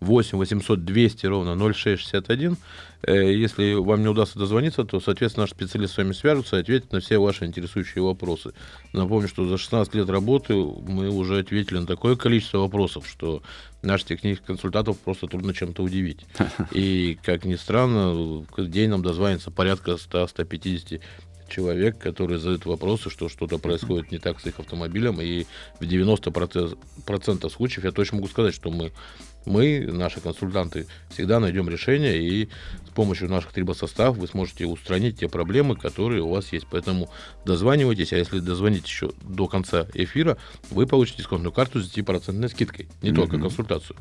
8 0.00 0.38
800 0.38 0.84
200 0.84 1.26
ровно 1.26 1.72
0661. 1.72 2.56
Э, 3.02 3.32
Если 3.32 3.74
вам 3.74 4.02
не 4.02 4.08
удастся 4.08 4.38
дозвониться, 4.38 4.84
то, 4.84 5.00
соответственно, 5.00 5.44
наш 5.44 5.50
специалист 5.50 5.94
с 5.94 5.96
вами 5.98 6.12
свяжется 6.12 6.56
и 6.56 6.60
ответит 6.60 6.92
на 6.92 7.00
все 7.00 7.18
ваши 7.18 7.44
интересующие 7.44 8.02
вопросы. 8.02 8.52
Напомню, 8.92 9.28
что 9.28 9.46
за 9.46 9.58
16 9.58 9.94
лет 9.94 10.08
работы 10.08 10.54
мы 10.54 11.10
уже 11.10 11.38
ответили 11.38 11.78
на 11.78 11.86
такое 11.86 12.16
количество 12.16 12.58
вопросов, 12.58 13.06
что 13.06 13.42
наших 13.82 14.08
технических 14.08 14.46
консультантов 14.46 14.98
просто 14.98 15.26
трудно 15.26 15.54
чем-то 15.54 15.82
удивить. 15.82 16.26
И, 16.72 17.18
как 17.22 17.44
ни 17.44 17.56
странно, 17.56 18.12
в 18.14 18.46
день 18.68 18.90
нам 18.90 19.02
дозвонится 19.02 19.50
порядка 19.50 19.92
100-150 19.92 21.00
человек, 21.50 21.98
которые 21.98 22.38
задают 22.38 22.64
вопросы, 22.64 23.10
что 23.10 23.28
что-то 23.28 23.58
происходит 23.58 24.10
не 24.10 24.18
так 24.18 24.40
с 24.40 24.46
их 24.46 24.58
автомобилем, 24.60 25.20
и 25.20 25.46
в 25.78 25.82
90% 25.82 27.50
случаев 27.50 27.84
я 27.84 27.92
точно 27.92 28.16
могу 28.16 28.28
сказать, 28.28 28.54
что 28.54 28.70
мы 28.70 28.92
мы, 29.46 29.88
наши 29.90 30.20
консультанты, 30.20 30.86
всегда 31.10 31.40
найдем 31.40 31.68
решение, 31.68 32.18
и 32.18 32.48
с 32.86 32.90
помощью 32.90 33.28
наших 33.28 33.52
трибосоставов 33.52 34.18
вы 34.18 34.26
сможете 34.26 34.66
устранить 34.66 35.20
те 35.20 35.28
проблемы, 35.28 35.76
которые 35.76 36.22
у 36.22 36.28
вас 36.28 36.52
есть. 36.52 36.66
Поэтому 36.70 37.10
дозванивайтесь, 37.44 38.12
а 38.12 38.16
если 38.16 38.40
дозвонить 38.40 38.86
еще 38.86 39.12
до 39.22 39.46
конца 39.46 39.86
эфира, 39.94 40.36
вы 40.70 40.86
получите 40.86 41.18
дисконтную 41.18 41.52
карту 41.52 41.80
с 41.80 41.92
10% 41.96 42.48
скидкой, 42.48 42.88
не 43.02 43.12
только 43.12 43.38
консультацию. 43.38 43.96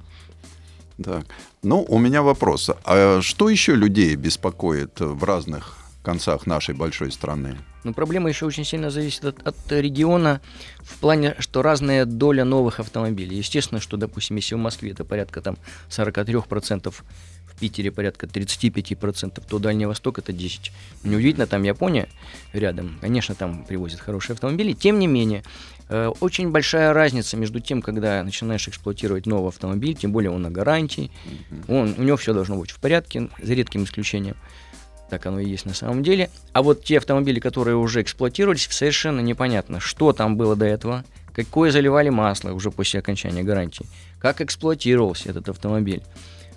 Так. 1.04 1.26
Ну, 1.64 1.86
у 1.88 1.98
меня 1.98 2.22
вопрос. 2.22 2.70
А 2.84 3.22
что 3.22 3.50
еще 3.50 3.76
людей 3.76 4.16
беспокоит 4.16 5.00
в 5.00 5.24
разных 5.24 5.89
концах 6.10 6.48
нашей 6.48 6.74
большой 6.74 7.12
страны? 7.12 7.56
Но 7.84 7.94
проблема 7.94 8.30
еще 8.30 8.46
очень 8.48 8.66
сильно 8.66 8.90
зависит 8.90 9.26
от, 9.26 9.48
от 9.48 9.72
региона 9.72 10.42
в 10.82 10.98
плане, 10.98 11.36
что 11.38 11.62
разная 11.62 12.06
доля 12.06 12.46
новых 12.46 12.80
автомобилей. 12.80 13.38
Естественно, 13.38 13.80
что, 13.80 13.96
допустим, 13.96 14.38
если 14.38 14.56
в 14.56 14.58
Москве 14.58 14.92
это 14.92 15.06
порядка 15.06 15.42
там 15.42 15.58
43%, 15.90 16.92
в 16.92 17.60
Питере 17.60 17.92
порядка 17.92 18.26
35%, 18.26 19.44
то 19.48 19.60
Дальний 19.60 19.86
Восток 19.86 20.18
это 20.18 20.32
10%. 20.32 20.72
Неудивительно, 21.04 21.46
там 21.46 21.62
Япония 21.64 22.10
рядом, 22.54 22.98
конечно, 23.02 23.36
там 23.36 23.64
привозят 23.66 24.00
хорошие 24.00 24.34
автомобили. 24.34 24.74
Тем 24.74 24.98
не 24.98 25.08
менее, 25.08 25.44
э, 25.90 26.12
очень 26.22 26.50
большая 26.50 26.92
разница 26.94 27.38
между 27.38 27.60
тем, 27.60 27.84
когда 27.84 28.24
начинаешь 28.24 28.68
эксплуатировать 28.68 29.28
новый 29.28 29.50
автомобиль, 29.50 29.94
тем 29.94 30.12
более 30.12 30.32
он 30.32 30.42
на 30.42 30.50
гарантии, 30.50 31.12
он, 31.68 31.94
у 31.98 32.02
него 32.02 32.18
все 32.18 32.34
должно 32.34 32.56
быть 32.56 32.72
в 32.72 32.80
порядке, 32.80 33.30
за 33.44 33.54
редким 33.54 33.84
исключением 33.84 34.36
так 35.10 35.26
оно 35.26 35.40
и 35.40 35.50
есть 35.50 35.66
на 35.66 35.74
самом 35.74 36.04
деле. 36.04 36.30
А 36.54 36.62
вот 36.62 36.84
те 36.84 36.98
автомобили, 36.98 37.40
которые 37.40 37.76
уже 37.76 38.02
эксплуатировались, 38.02 38.68
совершенно 38.70 39.20
непонятно, 39.20 39.80
что 39.80 40.14
там 40.14 40.38
было 40.38 40.56
до 40.56 40.66
этого, 40.66 41.04
какое 41.34 41.72
заливали 41.72 42.10
масло 42.10 42.52
уже 42.52 42.72
после 42.72 43.00
окончания 43.00 43.44
гарантии, 43.44 43.86
как 44.20 44.42
эксплуатировался 44.42 45.30
этот 45.30 45.50
автомобиль, 45.50 46.04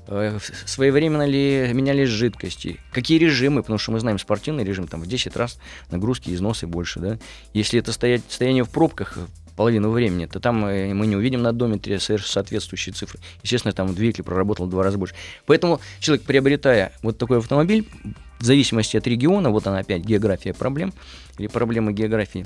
э, 0.08 0.38
своевременно 0.66 1.26
ли 1.26 1.70
менялись 1.72 2.08
жидкости, 2.08 2.80
какие 2.92 3.18
режимы, 3.18 3.62
потому 3.62 3.78
что 3.78 3.92
мы 3.92 4.00
знаем 4.00 4.18
спортивный 4.18 4.64
режим, 4.64 4.88
там 4.88 5.00
в 5.00 5.06
10 5.06 5.36
раз 5.36 5.58
нагрузки, 5.90 6.30
износы 6.30 6.66
больше, 6.66 7.00
да. 7.00 7.18
Если 7.54 7.78
это 7.78 7.92
стоять, 7.92 8.22
стояние 8.28 8.64
в 8.64 8.70
пробках, 8.70 9.18
половину 9.56 9.90
времени, 9.90 10.26
то 10.26 10.40
там 10.40 10.64
э, 10.66 10.94
мы 10.94 11.06
не 11.06 11.16
увидим 11.16 11.42
на 11.42 11.50
одометре 11.50 12.00
соответствующие 12.00 12.94
цифры. 12.94 13.20
Естественно, 13.42 13.72
там 13.72 13.94
двигатель 13.94 14.24
проработал 14.24 14.66
в 14.66 14.70
два 14.70 14.82
раза 14.82 14.98
больше. 14.98 15.14
Поэтому 15.46 15.80
человек, 16.00 16.24
приобретая 16.24 16.92
вот 17.02 17.18
такой 17.18 17.38
автомобиль, 17.38 17.86
в 18.42 18.44
зависимости 18.44 18.96
от 18.96 19.06
региона, 19.06 19.50
вот 19.50 19.66
она 19.68 19.78
опять 19.78 20.02
география 20.02 20.52
проблем, 20.52 20.92
или 21.38 21.46
проблемы 21.46 21.92
географии, 21.92 22.44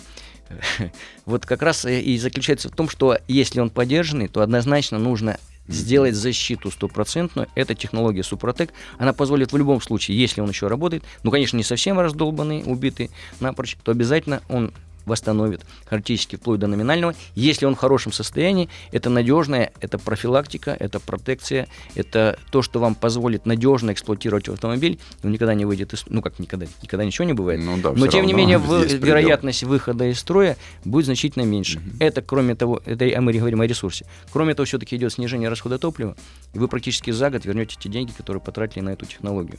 вот 1.25 1.47
как 1.47 1.63
раз 1.63 1.87
и 1.87 2.19
заключается 2.19 2.69
в 2.69 2.73
том, 2.73 2.89
что 2.89 3.19
если 3.27 3.61
он 3.61 3.71
поддержанный, 3.71 4.29
то 4.29 4.43
однозначно 4.43 4.99
нужно 4.99 5.39
сделать 5.69 6.15
защиту 6.15 6.71
стопроцентную. 6.71 7.49
Эта 7.55 7.75
технология 7.75 8.23
Супротек, 8.23 8.73
она 8.99 9.13
позволит 9.13 9.53
в 9.53 9.57
любом 9.57 9.81
случае, 9.81 10.19
если 10.19 10.41
он 10.41 10.51
еще 10.51 10.69
работает, 10.69 11.03
ну, 11.23 11.31
конечно, 11.31 11.57
не 11.57 11.65
совсем 11.65 11.99
раздолбанный, 11.99 12.63
убитый 12.65 13.11
напрочь, 13.41 13.77
то 13.83 13.91
обязательно 13.91 14.43
он 14.49 14.73
восстановит 15.07 15.65
характеристики 15.87 16.37
вплоть 16.37 16.61
до 16.61 16.67
номинального. 16.67 17.15
Если 17.35 17.65
он 17.65 17.75
в 17.75 17.79
хорошем 17.79 18.13
состоянии, 18.13 18.69
это 18.93 19.09
надежная, 19.09 19.73
это 19.81 19.99
профилактика, 19.99 20.77
это 20.79 21.01
протекция, 21.01 21.69
это 21.95 22.39
то, 22.51 22.63
что 22.63 22.81
вам 22.81 22.95
позволит 22.95 23.47
надежно 23.47 23.93
эксплуатировать 23.93 24.49
автомобиль. 24.49 24.99
Он 25.23 25.33
никогда 25.33 25.55
не 25.55 25.65
выйдет 25.65 25.95
из... 25.95 26.05
Ну, 26.09 26.21
как 26.23 26.39
никогда, 26.39 26.67
никогда 26.83 27.05
ничего 27.05 27.25
не 27.25 27.33
бывает. 27.33 27.61
Ну, 27.65 27.79
да, 27.79 27.93
Но, 27.93 28.07
тем 28.07 28.27
не 28.27 28.33
менее, 28.33 28.59
в, 28.67 28.85
вероятность 28.85 29.63
выхода 29.63 30.05
из 30.07 30.19
строя 30.19 30.57
будет 30.85 31.07
значительно 31.07 31.45
меньше. 31.45 31.79
Угу. 31.79 31.97
Это, 32.01 32.23
кроме 32.23 32.55
того, 32.55 32.83
это 32.85 33.07
а 33.17 33.21
мы 33.21 33.33
говорим 33.33 33.61
о 33.61 33.67
ресурсе. 33.67 34.05
Кроме 34.33 34.55
того, 34.55 34.67
все-таки 34.67 34.97
идет 34.97 35.13
снижение 35.13 35.49
расхода 35.49 35.79
топлива, 35.79 36.17
и 36.53 36.59
вы 36.59 36.69
практически 36.69 37.11
за 37.13 37.31
год 37.31 37.45
вернете 37.45 37.77
те 37.79 37.89
деньги, 37.89 38.13
которые 38.13 38.41
потратили 38.41 38.83
на 38.83 38.91
эту 38.91 39.07
технологию. 39.07 39.59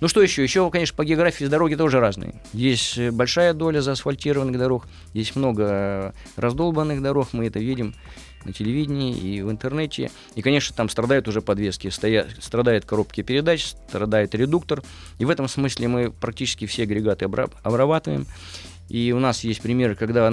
Ну 0.00 0.08
что 0.08 0.22
еще? 0.22 0.42
Еще, 0.42 0.68
конечно, 0.70 0.96
по 0.96 1.04
географии 1.04 1.44
дороги 1.46 1.74
тоже 1.74 2.00
разные. 2.00 2.34
Есть 2.52 2.98
э, 2.98 3.10
большая 3.10 3.54
доля 3.54 3.80
заасфальтированных 3.80 4.58
дорог, 4.58 4.86
есть 5.14 5.36
много 5.36 5.64
э, 5.68 6.12
раздолбанных 6.36 7.02
дорог, 7.02 7.32
мы 7.32 7.46
это 7.46 7.58
видим 7.58 7.94
на 8.44 8.52
телевидении 8.52 9.16
и 9.16 9.42
в 9.42 9.50
интернете. 9.50 10.10
И, 10.34 10.42
конечно, 10.42 10.74
там 10.74 10.88
страдают 10.88 11.28
уже 11.28 11.40
подвески, 11.40 11.88
стоят, 11.88 12.28
страдают 12.40 12.84
коробки 12.84 13.22
передач, 13.22 13.66
страдает 13.66 14.34
редуктор. 14.34 14.82
И 15.18 15.24
в 15.24 15.30
этом 15.30 15.48
смысле 15.48 15.88
мы 15.88 16.10
практически 16.10 16.66
все 16.66 16.84
агрегаты 16.84 17.24
обрабатываем. 17.24 18.26
И 18.88 19.12
у 19.12 19.18
нас 19.18 19.42
есть 19.42 19.62
примеры, 19.62 19.96
когда, 19.96 20.32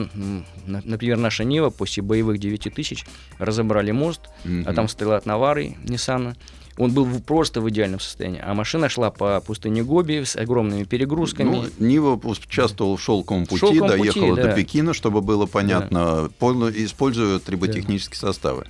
например, 0.65 1.17
наша 1.17 1.43
Нива 1.43 1.71
после 1.71 2.03
боевых 2.03 2.37
9000 2.37 3.03
разобрали 3.39 3.89
мост, 3.91 4.21
mm-hmm. 4.45 4.63
а 4.67 4.73
там 4.73 4.87
стояла 4.87 5.17
от 5.17 5.25
Навары, 5.25 5.75
Ниссана, 5.83 6.35
он 6.77 6.91
был 6.91 7.07
просто 7.19 7.61
в 7.61 7.69
идеальном 7.69 7.99
состоянии. 7.99 8.41
А 8.43 8.53
машина 8.53 8.89
шла 8.89 9.11
по 9.11 9.39
пустыне 9.41 9.83
Гоби 9.83 10.23
с 10.23 10.35
огромными 10.35 10.83
перегрузками. 10.83 11.49
Ну, 11.55 11.85
Нива 11.85 12.19
участвовал 12.23 12.97
в 12.97 13.01
шелковом 13.01 13.45
пути, 13.45 13.59
шелковом 13.59 13.89
доехала 13.89 14.29
пути, 14.29 14.41
да. 14.41 14.49
до 14.49 14.55
Пекина, 14.55 14.93
чтобы 14.93 15.21
было 15.21 15.45
понятно, 15.45 16.29
да. 16.39 16.47
используя 16.71 17.39
триботехнические 17.39 18.19
да. 18.21 18.27
составы. 18.27 18.65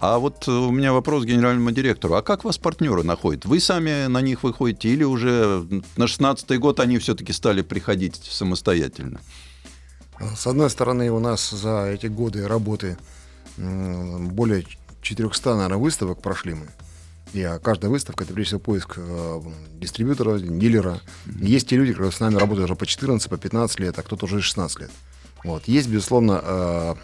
А 0.00 0.20
вот 0.20 0.46
у 0.46 0.70
меня 0.70 0.92
вопрос 0.92 1.24
к 1.24 1.26
генеральному 1.26 1.72
директору. 1.72 2.14
А 2.14 2.22
как 2.22 2.44
вас 2.44 2.56
партнеры 2.56 3.02
находят? 3.02 3.44
Вы 3.44 3.58
сами 3.58 4.06
на 4.06 4.20
них 4.20 4.44
выходите 4.44 4.88
или 4.90 5.02
уже 5.02 5.66
на 5.96 6.04
16-й 6.04 6.56
год 6.58 6.78
они 6.78 6.98
все-таки 6.98 7.32
стали 7.32 7.62
приходить 7.62 8.14
самостоятельно? 8.16 9.20
С 10.36 10.46
одной 10.46 10.70
стороны, 10.70 11.10
у 11.10 11.18
нас 11.18 11.50
за 11.50 11.86
эти 11.86 12.06
годы 12.06 12.46
работы 12.46 12.96
более 13.56 14.64
400, 15.02 15.54
наверное, 15.54 15.78
выставок 15.78 16.22
прошли 16.22 16.54
мы. 16.54 16.68
И 17.34 17.42
а 17.42 17.58
каждая 17.58 17.90
выставка 17.90 18.24
это 18.24 18.32
прежде 18.32 18.48
всего 18.48 18.60
поиск 18.60 18.94
э, 18.96 19.40
дистрибьютора, 19.74 20.38
дилера. 20.38 21.00
Mm-hmm. 21.26 21.46
Есть 21.46 21.68
те 21.68 21.76
люди, 21.76 21.92
которые 21.92 22.12
с 22.12 22.20
нами 22.20 22.36
работают 22.36 22.64
уже 22.64 22.76
по 22.76 22.86
14, 22.86 23.28
по 23.28 23.36
15 23.36 23.80
лет, 23.80 23.98
а 23.98 24.02
кто-то 24.02 24.24
уже 24.24 24.40
16 24.40 24.80
лет. 24.80 24.90
Вот. 25.44 25.68
Есть, 25.68 25.88
безусловно, 25.88 26.40
э, 26.42 26.94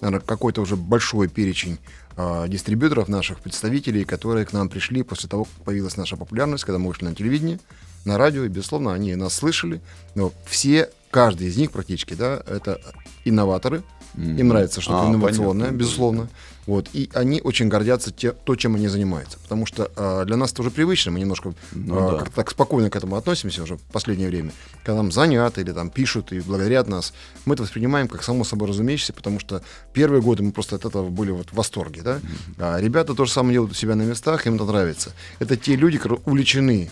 наверное, 0.00 0.24
какой-то 0.24 0.62
уже 0.62 0.76
большой 0.76 1.28
перечень 1.28 1.78
э, 2.16 2.46
дистрибьюторов, 2.48 3.08
наших 3.08 3.40
представителей, 3.40 4.04
которые 4.04 4.46
к 4.46 4.52
нам 4.52 4.68
пришли 4.68 5.02
после 5.02 5.28
того, 5.28 5.44
как 5.44 5.64
появилась 5.64 5.96
наша 5.96 6.16
популярность, 6.16 6.64
когда 6.64 6.78
мы 6.78 6.88
вышли 6.88 7.04
на 7.04 7.14
телевидение, 7.14 7.58
на 8.04 8.18
радио, 8.18 8.44
и, 8.44 8.48
безусловно, 8.48 8.94
они 8.94 9.14
нас 9.16 9.34
слышали. 9.34 9.80
Но 10.14 10.32
все, 10.46 10.90
каждый 11.10 11.48
из 11.48 11.56
них 11.56 11.72
практически, 11.72 12.14
да, 12.14 12.42
это 12.46 12.80
инноваторы. 13.24 13.82
Им 14.16 14.48
нравится 14.48 14.80
что-то 14.80 15.02
а, 15.02 15.08
инновационное, 15.10 15.66
понятно. 15.66 15.76
безусловно. 15.76 16.28
Вот, 16.66 16.88
и 16.92 17.08
они 17.14 17.40
очень 17.40 17.68
гордятся 17.68 18.10
те, 18.10 18.32
то, 18.32 18.56
чем 18.56 18.74
они 18.74 18.88
занимаются. 18.88 19.38
Потому 19.38 19.66
что 19.66 19.90
э, 19.94 20.24
для 20.26 20.36
нас 20.36 20.52
это 20.52 20.62
уже 20.62 20.70
привычно, 20.70 21.12
мы 21.12 21.20
немножко 21.20 21.54
ну, 21.72 22.16
э, 22.16 22.18
да. 22.18 22.24
так 22.34 22.50
спокойно 22.50 22.90
к 22.90 22.96
этому 22.96 23.16
относимся 23.16 23.62
уже 23.62 23.76
в 23.76 23.82
последнее 23.82 24.28
время. 24.28 24.50
Когда 24.84 24.96
нам 24.96 25.12
звонят 25.12 25.58
или 25.58 25.70
там 25.72 25.90
пишут 25.90 26.32
и 26.32 26.40
благодарят 26.40 26.88
нас, 26.88 27.14
мы 27.44 27.54
это 27.54 27.62
воспринимаем 27.62 28.08
как 28.08 28.24
само 28.24 28.42
собой 28.42 28.68
разумеющееся, 28.68 29.12
потому 29.12 29.38
что 29.38 29.62
первые 29.92 30.20
годы 30.20 30.42
мы 30.42 30.50
просто 30.50 30.76
от 30.76 30.84
этого 30.84 31.08
были 31.08 31.30
вот 31.30 31.50
в 31.50 31.54
восторге. 31.54 32.02
Да? 32.02 32.16
Mm-hmm. 32.16 32.54
А 32.58 32.80
ребята 32.80 33.14
то 33.14 33.24
же 33.24 33.30
самое 33.30 33.54
делают 33.54 33.72
у 33.72 33.76
себя 33.76 33.94
на 33.94 34.02
местах, 34.02 34.46
им 34.46 34.56
это 34.56 34.64
нравится. 34.64 35.12
Это 35.38 35.56
те 35.56 35.76
люди, 35.76 35.98
которые 35.98 36.20
увлечены 36.24 36.90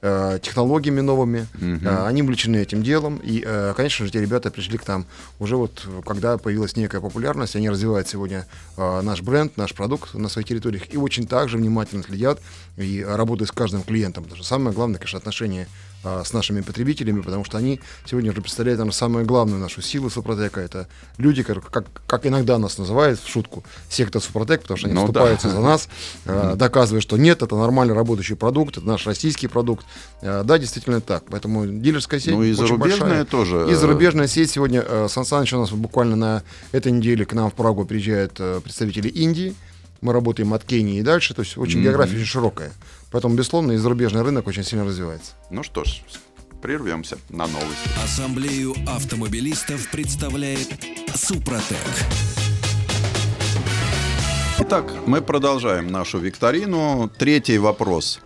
технологиями 0.00 1.00
новыми. 1.00 1.46
Угу. 1.54 1.88
Они 2.04 2.22
увлечены 2.22 2.56
этим 2.56 2.82
делом. 2.82 3.16
И, 3.24 3.42
э, 3.44 3.74
конечно 3.76 4.06
же, 4.06 4.12
те 4.12 4.20
ребята 4.20 4.50
пришли 4.50 4.78
к 4.78 4.86
нам 4.88 5.06
уже 5.38 5.56
вот, 5.56 5.86
когда 6.04 6.38
появилась 6.38 6.76
некая 6.76 7.00
популярность, 7.00 7.56
они 7.56 7.70
развивают 7.70 8.08
сегодня 8.08 8.46
наш 8.76 9.22
бренд, 9.22 9.56
наш 9.56 9.74
продукт 9.74 10.14
на 10.14 10.28
своих 10.28 10.46
территориях 10.48 10.92
и 10.92 10.96
очень 10.96 11.26
также 11.26 11.56
внимательно 11.56 12.02
следят 12.02 12.40
и 12.76 13.04
работают 13.06 13.48
с 13.48 13.52
каждым 13.52 13.82
клиентом. 13.82 14.24
Потому 14.24 14.38
что 14.38 14.46
самое 14.46 14.74
главное, 14.74 14.98
конечно, 14.98 15.18
отношение 15.18 15.66
а, 16.04 16.22
с 16.24 16.32
нашими 16.32 16.60
потребителями, 16.60 17.20
потому 17.20 17.44
что 17.44 17.58
они 17.58 17.80
сегодня 18.04 18.30
уже 18.30 18.40
представляют, 18.40 18.78
наверное, 18.78 18.96
самую 18.96 19.26
главную 19.26 19.60
нашу 19.60 19.82
силу 19.82 20.08
Супротека. 20.08 20.60
Это 20.60 20.86
люди, 21.18 21.42
как, 21.42 21.68
как, 21.70 21.86
как 22.06 22.26
иногда 22.26 22.58
нас 22.58 22.78
называют 22.78 23.18
в 23.18 23.28
шутку, 23.28 23.64
секта 23.88 24.20
Супротек, 24.20 24.62
потому 24.62 24.78
что 24.78 24.86
они 24.86 24.94
ну, 24.94 25.00
вступаются 25.00 25.48
да. 25.48 25.54
за 25.54 25.60
нас, 25.60 25.88
э, 26.26 26.54
доказывая, 26.56 27.00
что 27.00 27.16
нет, 27.16 27.42
это 27.42 27.56
нормально 27.56 27.94
работающий 27.94 28.36
продукт, 28.36 28.76
это 28.76 28.86
наш 28.86 29.06
российский 29.06 29.48
продукт. 29.48 29.84
Э, 30.20 30.42
да, 30.44 30.58
действительно 30.58 31.00
так. 31.00 31.24
Поэтому 31.28 31.66
дилерская 31.66 32.20
сеть 32.20 32.34
Ну 32.34 32.44
и 32.44 32.52
зарубежная 32.52 33.00
большая. 33.00 33.24
тоже. 33.24 33.66
И 33.68 33.74
зарубежная 33.74 34.28
сеть 34.28 34.50
сегодня. 34.50 34.84
Э, 34.86 35.08
Сан 35.10 35.24
Саныч 35.24 35.54
у 35.54 35.58
нас 35.58 35.70
буквально 35.70 36.14
на 36.14 36.42
этой 36.70 36.92
неделе 36.92 37.24
к 37.24 37.32
нам 37.32 37.50
в 37.50 37.54
Прагу 37.54 37.84
приезжают 37.84 38.34
представители 38.62 39.08
Индии. 39.08 39.56
Мы 40.02 40.12
работаем 40.12 40.52
от 40.54 40.62
Кении 40.62 41.00
и 41.00 41.02
дальше, 41.02 41.34
то 41.34 41.40
есть 41.40 41.56
очень 41.56 41.80
mm-hmm. 41.80 41.84
география 41.84 42.14
очень 42.16 42.26
широкая. 42.26 42.72
Поэтому, 43.10 43.34
безусловно, 43.34 43.72
и 43.72 43.76
зарубежный 43.76 44.22
рынок 44.22 44.46
очень 44.46 44.64
сильно 44.64 44.84
развивается. 44.84 45.32
Ну 45.50 45.62
что 45.62 45.84
ж, 45.84 46.02
прервемся 46.60 47.18
на 47.28 47.46
новости. 47.46 47.88
Ассамблею 48.02 48.74
автомобилистов 48.86 49.90
представляет 49.90 50.68
Супротек. 51.14 51.78
Итак, 54.58 54.92
мы 55.06 55.20
продолжаем 55.20 55.86
нашу 55.86 56.18
викторину. 56.18 57.10
Третий 57.16 57.58
вопрос. 57.58 58.20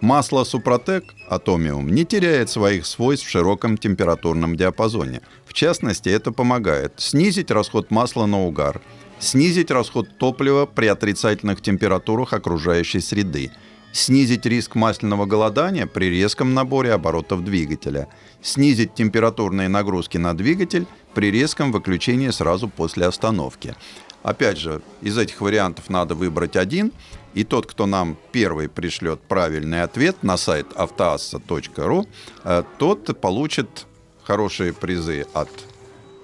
Масло 0.00 0.42
Супротек 0.42 1.04
Атомиум 1.28 1.88
не 1.88 2.04
теряет 2.04 2.50
своих 2.50 2.86
свойств 2.86 3.28
в 3.28 3.30
широком 3.30 3.78
температурном 3.78 4.56
диапазоне. 4.56 5.20
В 5.46 5.52
частности, 5.52 6.08
это 6.08 6.32
помогает 6.32 6.94
снизить 6.96 7.52
расход 7.52 7.92
масла 7.92 8.26
на 8.26 8.42
угар– 8.42 8.80
снизить 9.22 9.70
расход 9.70 10.18
топлива 10.18 10.66
при 10.66 10.86
отрицательных 10.86 11.62
температурах 11.62 12.32
окружающей 12.32 13.00
среды, 13.00 13.52
снизить 13.92 14.46
риск 14.46 14.74
масляного 14.74 15.26
голодания 15.26 15.86
при 15.86 16.06
резком 16.06 16.54
наборе 16.54 16.92
оборотов 16.92 17.44
двигателя, 17.44 18.08
снизить 18.42 18.94
температурные 18.94 19.68
нагрузки 19.68 20.18
на 20.18 20.36
двигатель 20.36 20.86
при 21.14 21.30
резком 21.30 21.70
выключении 21.70 22.30
сразу 22.30 22.68
после 22.68 23.06
остановки. 23.06 23.76
Опять 24.24 24.58
же, 24.58 24.82
из 25.00 25.16
этих 25.16 25.40
вариантов 25.40 25.88
надо 25.88 26.14
выбрать 26.14 26.56
один, 26.56 26.92
и 27.34 27.44
тот, 27.44 27.66
кто 27.66 27.86
нам 27.86 28.16
первый 28.32 28.68
пришлет 28.68 29.20
правильный 29.20 29.82
ответ 29.82 30.22
на 30.22 30.36
сайт 30.36 30.66
автоасса.ру, 30.74 32.06
э, 32.44 32.62
тот 32.78 33.20
получит 33.20 33.86
хорошие 34.24 34.72
призы 34.72 35.26
от 35.32 35.48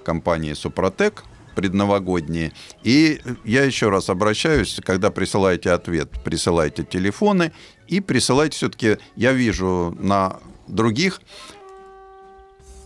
компании 0.03 0.53
«Супротек», 0.53 1.23
предновогодние. 1.59 2.53
И 2.83 3.19
я 3.43 3.65
еще 3.65 3.89
раз 3.89 4.09
обращаюсь, 4.09 4.79
когда 4.81 5.11
присылаете 5.11 5.71
ответ, 5.71 6.09
присылайте 6.23 6.85
телефоны 6.85 7.51
и 7.89 7.99
присылайте 7.99 8.55
все-таки, 8.55 8.97
я 9.17 9.33
вижу 9.33 9.93
на 9.99 10.37
других 10.69 11.19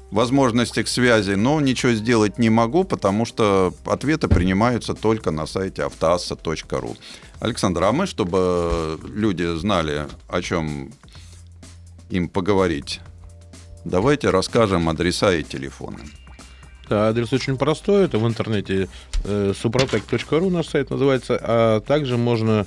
возможностях 0.09 0.87
связи, 0.87 1.35
но 1.35 1.61
ничего 1.61 1.91
сделать 1.91 2.39
не 2.39 2.49
могу, 2.49 2.83
потому 2.83 3.25
что 3.25 3.75
ответы 3.85 4.27
принимаются 4.27 4.95
только 4.95 5.29
на 5.29 5.45
сайте 5.45 5.83
автоасса.ру. 5.83 6.95
Александр, 7.39 7.83
а 7.83 7.91
мы, 7.91 8.07
чтобы 8.07 8.99
люди 9.03 9.55
знали, 9.55 10.07
о 10.27 10.41
чем 10.41 10.91
им 12.09 12.27
поговорить, 12.27 13.01
давайте 13.85 14.31
расскажем 14.31 14.89
адреса 14.89 15.31
и 15.35 15.43
телефоны. 15.43 15.99
Да, 16.89 17.09
адрес 17.09 17.31
очень 17.31 17.57
простой. 17.57 18.05
Это 18.05 18.17
в 18.17 18.27
интернете 18.27 18.89
э, 19.23 19.53
suprotec.ru 19.53 20.49
наш 20.49 20.67
сайт 20.67 20.89
называется. 20.89 21.39
А 21.41 21.79
также 21.79 22.17
можно 22.17 22.65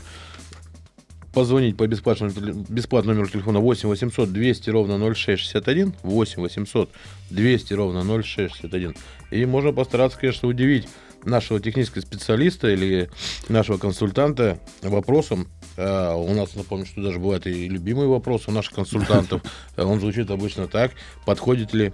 позвонить 1.35 1.77
по 1.77 1.87
бесплатному, 1.87 2.33
бесплатному 2.69 3.15
номеру 3.15 3.31
телефона 3.31 3.61
8 3.61 3.89
800 3.91 4.33
200 4.33 4.71
ровно 4.71 4.99
0661. 5.15 5.95
8 6.03 6.43
800 6.43 6.91
200 7.31 7.75
ровно 7.75 8.03
0661. 8.23 8.97
И 9.31 9.45
можно 9.45 9.73
постараться, 9.73 10.19
конечно, 10.19 10.49
удивить 10.49 10.89
нашего 11.27 11.61
технического 11.61 12.01
специалиста 12.01 12.69
или 12.69 13.11
нашего 13.49 13.77
консультанта 13.77 14.59
вопросом. 14.81 15.49
Uh, 15.77 16.15
у 16.17 16.33
нас, 16.33 16.55
напомню, 16.55 16.87
что 16.87 17.03
даже 17.03 17.19
бывает 17.19 17.47
и 17.47 17.69
любимый 17.69 18.07
вопрос 18.07 18.49
у 18.49 18.51
наших 18.51 18.73
консультантов. 18.73 19.43
Он 19.77 20.01
звучит 20.01 20.31
обычно 20.31 20.69
так. 20.69 20.93
Подходит 21.27 21.75
ли 21.75 21.93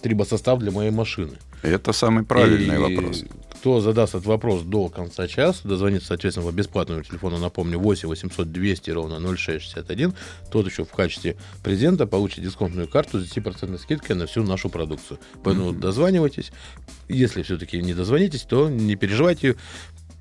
трибосостав 0.00 0.58
для 0.58 0.70
моей 0.70 0.90
машины? 0.90 1.36
Это 1.62 1.92
самый 1.92 2.24
правильный 2.24 2.76
и 2.76 2.78
вопрос. 2.78 3.24
Кто 3.54 3.80
задаст 3.80 4.14
этот 4.14 4.26
вопрос 4.26 4.62
до 4.62 4.88
конца 4.88 5.28
часа, 5.28 5.68
дозвонится, 5.68 6.08
соответственно, 6.08 6.46
по 6.46 6.52
бесплатному 6.52 7.02
телефону, 7.02 7.36
напомню, 7.36 7.78
8 7.78 8.08
800 8.08 8.50
200 8.50 8.90
ровно 8.90 9.20
0661, 9.20 10.14
тот 10.50 10.66
еще 10.66 10.84
в 10.84 10.90
качестве 10.90 11.36
презента 11.62 12.06
получит 12.06 12.42
дисконтную 12.42 12.88
карту 12.88 13.20
с 13.20 13.30
10% 13.30 13.78
скидкой 13.78 14.16
на 14.16 14.26
всю 14.26 14.42
нашу 14.44 14.70
продукцию. 14.70 15.18
Поэтому 15.44 15.72
mm-hmm. 15.72 15.78
дозванивайтесь. 15.78 16.52
Если 17.08 17.42
все-таки 17.42 17.82
не 17.82 17.92
дозвонитесь, 17.92 18.42
то 18.42 18.70
не 18.70 18.96
переживайте, 18.96 19.56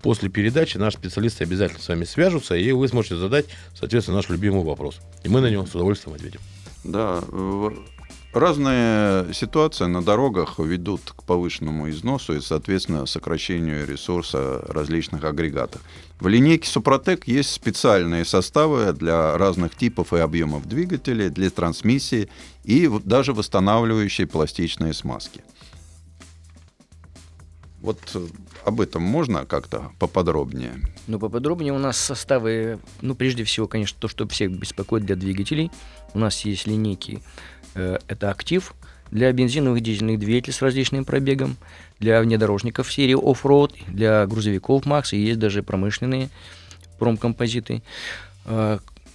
после 0.02 0.30
передачи 0.30 0.78
наши 0.78 0.98
специалисты 0.98 1.46
обязательно 1.46 1.82
с 1.82 1.88
вами 1.88 2.04
свяжутся, 2.04 2.56
и 2.56 2.72
вы 2.74 2.88
сможете 2.90 3.16
задать, 3.16 3.46
соответственно, 3.74 4.18
наш 4.18 4.30
любимый 4.30 4.64
вопрос. 4.64 5.00
И 5.24 5.30
мы 5.30 5.40
на 5.40 5.50
него 5.50 5.66
с 5.66 5.74
удовольствием 5.74 6.16
ответим. 6.16 6.42
Да, 6.84 7.22
Разные 8.32 9.34
ситуации 9.34 9.86
на 9.86 10.04
дорогах 10.04 10.60
ведут 10.60 11.02
к 11.16 11.24
повышенному 11.24 11.90
износу 11.90 12.36
и, 12.36 12.42
соответственно, 12.42 13.08
сокращению 13.08 13.88
ресурса 13.88 14.62
различных 14.68 15.24
агрегатов. 15.24 15.82
В 16.20 16.28
линейке 16.28 16.70
Супротек 16.70 17.28
есть 17.28 17.50
специальные 17.50 18.26
составы 18.26 18.94
для 18.94 19.36
разных 19.36 19.76
типов 19.76 20.14
и 20.14 20.18
объемов 20.18 20.68
двигателей, 20.68 21.30
для 21.30 21.50
трансмиссии 21.50 22.30
и 22.64 22.88
даже 23.04 23.34
восстанавливающие 23.34 24.28
пластичные 24.28 24.94
смазки. 24.94 25.42
Вот 27.82 28.00
э, 28.14 28.28
об 28.66 28.82
этом 28.82 29.04
можно 29.04 29.46
как-то 29.46 29.92
поподробнее? 30.00 30.74
Ну, 31.08 31.20
поподробнее 31.20 31.74
у 31.74 31.80
нас 31.80 31.98
составы, 31.98 32.80
ну, 33.02 33.16
прежде 33.16 33.44
всего, 33.44 33.68
конечно, 33.68 33.98
то, 34.00 34.08
что 34.08 34.28
всех 34.28 34.52
беспокоит 34.52 35.06
для 35.06 35.16
двигателей. 35.16 35.72
У 36.14 36.20
нас 36.20 36.42
есть 36.46 36.68
линейки 36.68 37.22
Э, 37.76 37.98
это 38.08 38.30
актив 38.30 38.74
для 39.12 39.32
бензиновых 39.32 39.82
дизельных 39.82 40.20
двигателей 40.20 40.54
с 40.54 40.62
различным 40.62 41.06
пробегом, 41.06 41.58
для 42.00 42.22
внедорожников 42.22 42.92
серии 42.92 43.16
оффроуд, 43.16 43.74
для 43.88 44.26
грузовиков 44.28 44.86
Макс, 44.86 45.14
и 45.14 45.18
есть 45.18 45.40
даже 45.40 45.64
промышленные 45.64 46.30
промкомпозиты. 47.00 47.82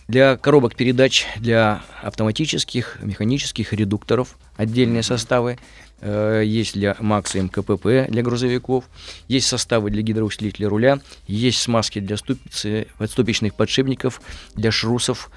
Э, 0.07 0.13
для 0.13 0.37
коробок 0.37 0.75
передач, 0.75 1.27
для 1.37 1.83
автоматических, 2.03 2.99
механических 3.03 3.73
редукторов 3.73 4.37
отдельные 4.57 5.03
составы. 5.03 5.59
Э, 6.01 6.43
есть 6.45 6.75
для 6.75 6.97
Макса 7.01 7.41
МКПП 7.41 8.09
для 8.09 8.23
грузовиков, 8.23 8.85
есть 9.29 9.47
составы 9.47 9.91
для 9.91 10.03
гидроусилителя 10.03 10.69
руля, 10.69 11.01
есть 11.27 11.61
смазки 11.61 12.01
для 12.01 12.17
ступицы, 12.17 12.89
ступичных 13.07 13.55
подшипников, 13.55 14.21
для 14.55 14.71
шрусов. 14.71 15.31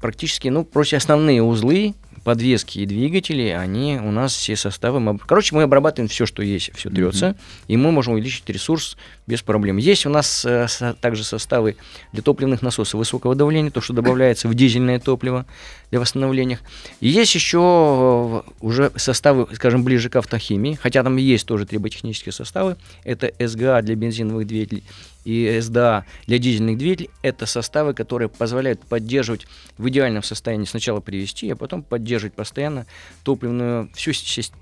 Практически, 0.00 0.46
ну, 0.46 0.62
проще 0.62 0.96
основные 0.96 1.42
узлы 1.42 1.96
подвески 2.24 2.80
и 2.80 2.86
двигатели, 2.86 3.48
они 3.48 3.98
у 4.02 4.10
нас 4.10 4.34
все 4.34 4.56
составы... 4.56 5.00
Мы, 5.00 5.18
короче, 5.18 5.54
мы 5.54 5.62
обрабатываем 5.62 6.08
все, 6.08 6.26
что 6.26 6.42
есть, 6.42 6.70
все 6.74 6.90
трется, 6.90 7.26
mm-hmm. 7.26 7.64
и 7.68 7.76
мы 7.76 7.92
можем 7.92 8.14
увеличить 8.14 8.48
ресурс 8.48 8.96
без 9.26 9.42
проблем. 9.42 9.76
Есть 9.78 10.06
у 10.06 10.10
нас 10.10 10.44
э, 10.44 10.68
со, 10.68 10.94
также 10.94 11.24
составы 11.24 11.76
для 12.12 12.22
топливных 12.22 12.62
насосов 12.62 12.98
высокого 12.98 13.34
давления, 13.34 13.70
то, 13.70 13.80
что 13.80 13.94
добавляется 13.94 14.48
в 14.48 14.54
дизельное 14.54 15.00
топливо 15.00 15.46
для 15.90 16.00
восстановления. 16.00 16.60
И 17.00 17.08
есть 17.08 17.34
еще 17.34 18.42
э, 18.46 18.50
уже 18.60 18.92
составы, 18.96 19.48
скажем, 19.54 19.84
ближе 19.84 20.10
к 20.10 20.16
автохимии, 20.16 20.78
хотя 20.80 21.02
там 21.02 21.16
есть 21.16 21.46
тоже 21.46 21.66
триботехнические 21.66 22.32
составы. 22.32 22.76
Это 23.04 23.32
СГА 23.38 23.82
для 23.82 23.94
бензиновых 23.94 24.46
двигателей 24.46 24.84
и 25.24 25.58
СДА 25.60 26.04
для 26.26 26.38
дизельных 26.38 26.78
двигателей– 26.78 27.10
это 27.22 27.46
составы, 27.46 27.94
которые 27.94 28.28
позволяют 28.28 28.80
поддерживать 28.86 29.46
в 29.78 29.88
идеальном 29.88 30.22
состоянии 30.22 30.64
сначала 30.64 31.00
привести, 31.00 31.50
а 31.50 31.56
потом 31.56 31.82
поддерживать 31.82 32.34
постоянно 32.34 32.86
топливную, 33.24 33.90
всю 33.94 34.12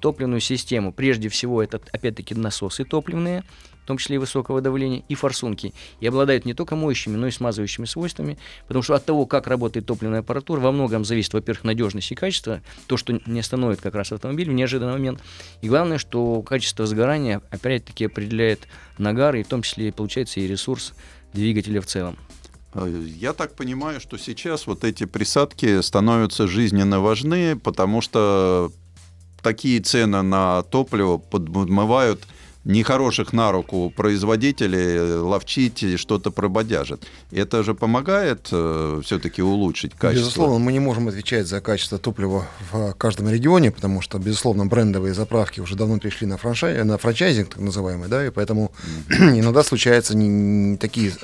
топливную 0.00 0.40
систему. 0.40 0.92
Прежде 0.92 1.28
всего, 1.28 1.62
это 1.62 1.80
опять-таки 1.92 2.34
насосы 2.34 2.84
топливные, 2.84 3.44
в 3.82 3.86
том 3.88 3.96
числе 3.96 4.16
и 4.16 4.18
высокого 4.18 4.60
давления, 4.60 5.02
и 5.08 5.14
форсунки. 5.14 5.72
И 6.00 6.06
обладают 6.06 6.44
не 6.44 6.52
только 6.52 6.76
моющими, 6.76 7.16
но 7.16 7.26
и 7.26 7.30
смазывающими 7.30 7.86
свойствами, 7.86 8.36
потому 8.66 8.82
что 8.82 8.94
от 8.94 9.06
того, 9.06 9.24
как 9.24 9.46
работает 9.46 9.86
топливная 9.86 10.20
аппаратура, 10.20 10.60
во 10.60 10.72
многом 10.72 11.06
зависит, 11.06 11.32
во-первых, 11.32 11.64
надежность 11.64 12.12
и 12.12 12.14
качество, 12.14 12.60
то, 12.86 12.98
что 12.98 13.18
не 13.24 13.40
остановит 13.40 13.80
как 13.80 13.94
раз 13.94 14.12
автомобиль 14.12 14.50
в 14.50 14.52
неожиданный 14.52 14.92
момент. 14.92 15.22
И 15.62 15.70
главное, 15.70 15.96
что 15.96 16.42
качество 16.42 16.84
сгорания, 16.84 17.40
опять-таки, 17.48 18.04
определяет 18.04 18.68
нагар, 18.98 19.36
и 19.36 19.42
в 19.42 19.48
том 19.48 19.62
числе, 19.62 19.90
получается, 19.90 20.40
и 20.40 20.47
ресурс 20.48 20.94
двигателя 21.32 21.80
в 21.80 21.86
целом. 21.86 22.16
Э, 22.74 23.04
я 23.06 23.32
так 23.32 23.54
понимаю, 23.54 24.00
что 24.00 24.18
сейчас 24.18 24.66
вот 24.66 24.84
эти 24.84 25.04
присадки 25.04 25.80
становятся 25.80 26.46
жизненно 26.46 27.00
важны, 27.00 27.56
потому 27.56 28.00
что 28.00 28.72
такие 29.42 29.80
цены 29.80 30.22
на 30.22 30.62
топливо 30.64 31.18
подмывают 31.18 32.26
нехороших 32.68 33.32
на 33.32 33.50
руку 33.50 33.90
производителей 33.96 35.16
ловчить 35.16 35.82
и 35.82 35.96
что-то 35.96 36.30
прободяжит. 36.30 37.02
Это 37.32 37.64
же 37.64 37.74
помогает 37.74 38.48
э, 38.52 39.00
все-таки 39.02 39.42
улучшить 39.42 39.94
качество? 39.94 40.20
Безусловно, 40.20 40.58
мы 40.58 40.72
не 40.72 40.78
можем 40.78 41.08
отвечать 41.08 41.46
за 41.46 41.62
качество 41.62 41.98
топлива 41.98 42.46
в 42.70 42.92
каждом 42.92 43.30
регионе, 43.30 43.70
потому 43.70 44.02
что, 44.02 44.18
безусловно, 44.18 44.66
брендовые 44.66 45.14
заправки 45.14 45.60
уже 45.60 45.76
давно 45.76 45.98
перешли 45.98 46.26
на, 46.26 46.36
франшай... 46.36 46.84
на 46.84 46.98
франчайзинг, 46.98 47.48
так 47.48 47.60
называемый, 47.60 48.08
да, 48.08 48.26
и 48.26 48.30
поэтому 48.30 48.70
mm-hmm. 49.08 49.38
иногда 49.40 49.62
случаются 49.64 50.14
не, 50.14 50.28
не 50.28 50.76
такие 50.76 51.14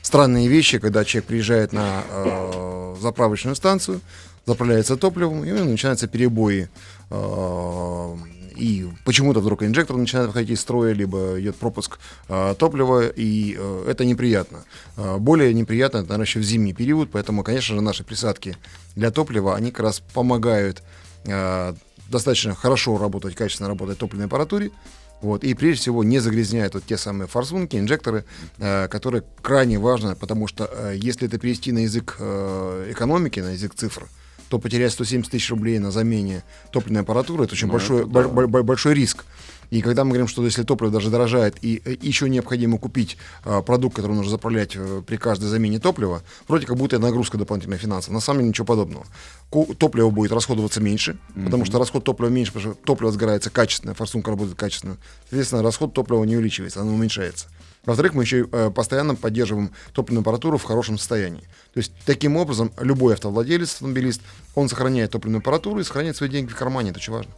странные 0.00 0.46
вещи, 0.46 0.78
когда 0.78 1.04
человек 1.04 1.26
приезжает 1.26 1.72
на 1.72 2.04
э, 2.08 2.94
заправочную 3.00 3.56
станцию, 3.56 4.00
заправляется 4.46 4.96
топливом, 4.96 5.44
и 5.44 5.50
начинаются 5.50 6.06
перебои 6.06 6.68
э, 7.10 8.16
и 8.56 8.88
почему-то 9.04 9.40
вдруг 9.40 9.62
инжектор 9.62 9.96
начинает 9.96 10.28
выходить 10.28 10.50
из 10.50 10.60
строя, 10.60 10.92
либо 10.92 11.40
идет 11.40 11.56
пропуск 11.56 11.98
э, 12.28 12.54
топлива, 12.58 13.08
и 13.08 13.56
э, 13.58 13.84
это 13.88 14.04
неприятно. 14.04 14.64
Э, 14.96 15.16
более 15.18 15.52
неприятно 15.54 15.98
это, 15.98 16.08
наверное, 16.08 16.26
еще 16.26 16.40
в 16.40 16.44
зимний 16.44 16.72
период, 16.72 17.10
поэтому, 17.10 17.42
конечно 17.42 17.74
же, 17.74 17.80
наши 17.80 18.04
присадки 18.04 18.56
для 18.96 19.10
топлива, 19.10 19.54
они 19.56 19.70
как 19.70 19.80
раз 19.80 20.00
помогают 20.12 20.82
э, 21.24 21.74
достаточно 22.08 22.54
хорошо 22.54 22.98
работать, 22.98 23.34
качественно 23.34 23.68
работать 23.68 23.98
топливной 23.98 24.26
аппаратуре, 24.26 24.70
вот, 25.24 25.42
и 25.42 25.54
прежде 25.54 25.80
всего 25.80 26.04
не 26.04 26.18
загрязняют 26.18 26.74
вот 26.74 26.84
те 26.84 26.98
самые 26.98 27.28
форсунки, 27.28 27.76
инжекторы, 27.76 28.24
э, 28.58 28.88
которые 28.88 29.24
крайне 29.42 29.78
важны, 29.78 30.14
потому 30.16 30.46
что 30.46 30.68
э, 30.70 30.94
если 30.96 31.26
это 31.26 31.38
перевести 31.38 31.72
на 31.72 31.78
язык 31.78 32.16
э, 32.18 32.90
экономики, 32.90 33.40
на 33.40 33.52
язык 33.52 33.74
цифр, 33.74 34.06
то 34.54 34.60
потерять 34.60 34.92
170 34.92 35.32
тысяч 35.32 35.50
рублей 35.50 35.80
на 35.80 35.90
замене 35.90 36.44
топливной 36.70 37.00
аппаратуры 37.00 37.42
это 37.42 37.54
очень 37.54 37.66
ну, 37.66 37.72
большой, 37.72 38.02
это 38.02 38.28
да. 38.28 38.62
большой 38.62 38.94
риск. 38.94 39.24
И 39.70 39.80
когда 39.80 40.04
мы 40.04 40.10
говорим, 40.10 40.28
что 40.28 40.44
если 40.44 40.62
топливо 40.62 40.92
даже 40.92 41.10
дорожает, 41.10 41.56
и 41.62 41.82
э, 41.84 41.96
еще 42.00 42.28
необходимо 42.28 42.78
купить 42.78 43.16
э, 43.44 43.62
продукт, 43.62 43.96
который 43.96 44.12
нужно 44.12 44.30
заправлять 44.30 44.76
э, 44.76 45.02
при 45.06 45.16
каждой 45.16 45.46
замене 45.46 45.78
топлива, 45.78 46.22
вроде 46.48 46.66
как 46.66 46.76
будто 46.76 46.98
нагрузка 46.98 47.38
дополнительная 47.38 47.78
финансовая. 47.78 48.14
На 48.14 48.20
самом 48.20 48.40
деле 48.40 48.48
ничего 48.48 48.66
подобного. 48.66 49.06
Топливо 49.50 50.10
будет 50.10 50.32
расходоваться 50.32 50.80
меньше, 50.80 51.16
потому 51.44 51.64
что 51.64 51.78
расход 51.78 52.04
топлива 52.04 52.28
меньше, 52.28 52.52
потому 52.52 52.74
что 52.74 52.84
топливо 52.84 53.12
сгорается 53.12 53.50
качественно, 53.50 53.94
форсунка 53.94 54.30
работает 54.30 54.58
качественно. 54.58 54.96
Соответственно, 55.28 55.62
расход 55.62 55.94
топлива 55.94 56.24
не 56.24 56.36
увеличивается, 56.36 56.80
оно 56.80 56.92
уменьшается. 56.92 57.46
Во-вторых, 57.86 58.14
мы 58.14 58.22
еще 58.22 58.48
э, 58.50 58.70
постоянно 58.70 59.14
поддерживаем 59.14 59.70
топливную 59.92 60.22
аппаратуру 60.22 60.56
в 60.56 60.62
хорошем 60.62 60.98
состоянии. 60.98 61.42
То 61.74 61.78
есть, 61.78 61.92
таким 62.06 62.36
образом, 62.36 62.72
любой 62.80 63.14
автовладелец, 63.14 63.74
автомобилист, 63.74 64.22
он 64.54 64.68
сохраняет 64.68 65.10
топливную 65.10 65.40
аппаратуру 65.40 65.80
и 65.80 65.84
сохраняет 65.84 66.16
свои 66.16 66.30
деньги 66.30 66.50
в 66.50 66.56
кармане. 66.56 66.90
Это 66.90 66.98
очень 66.98 67.12
важно. 67.12 67.32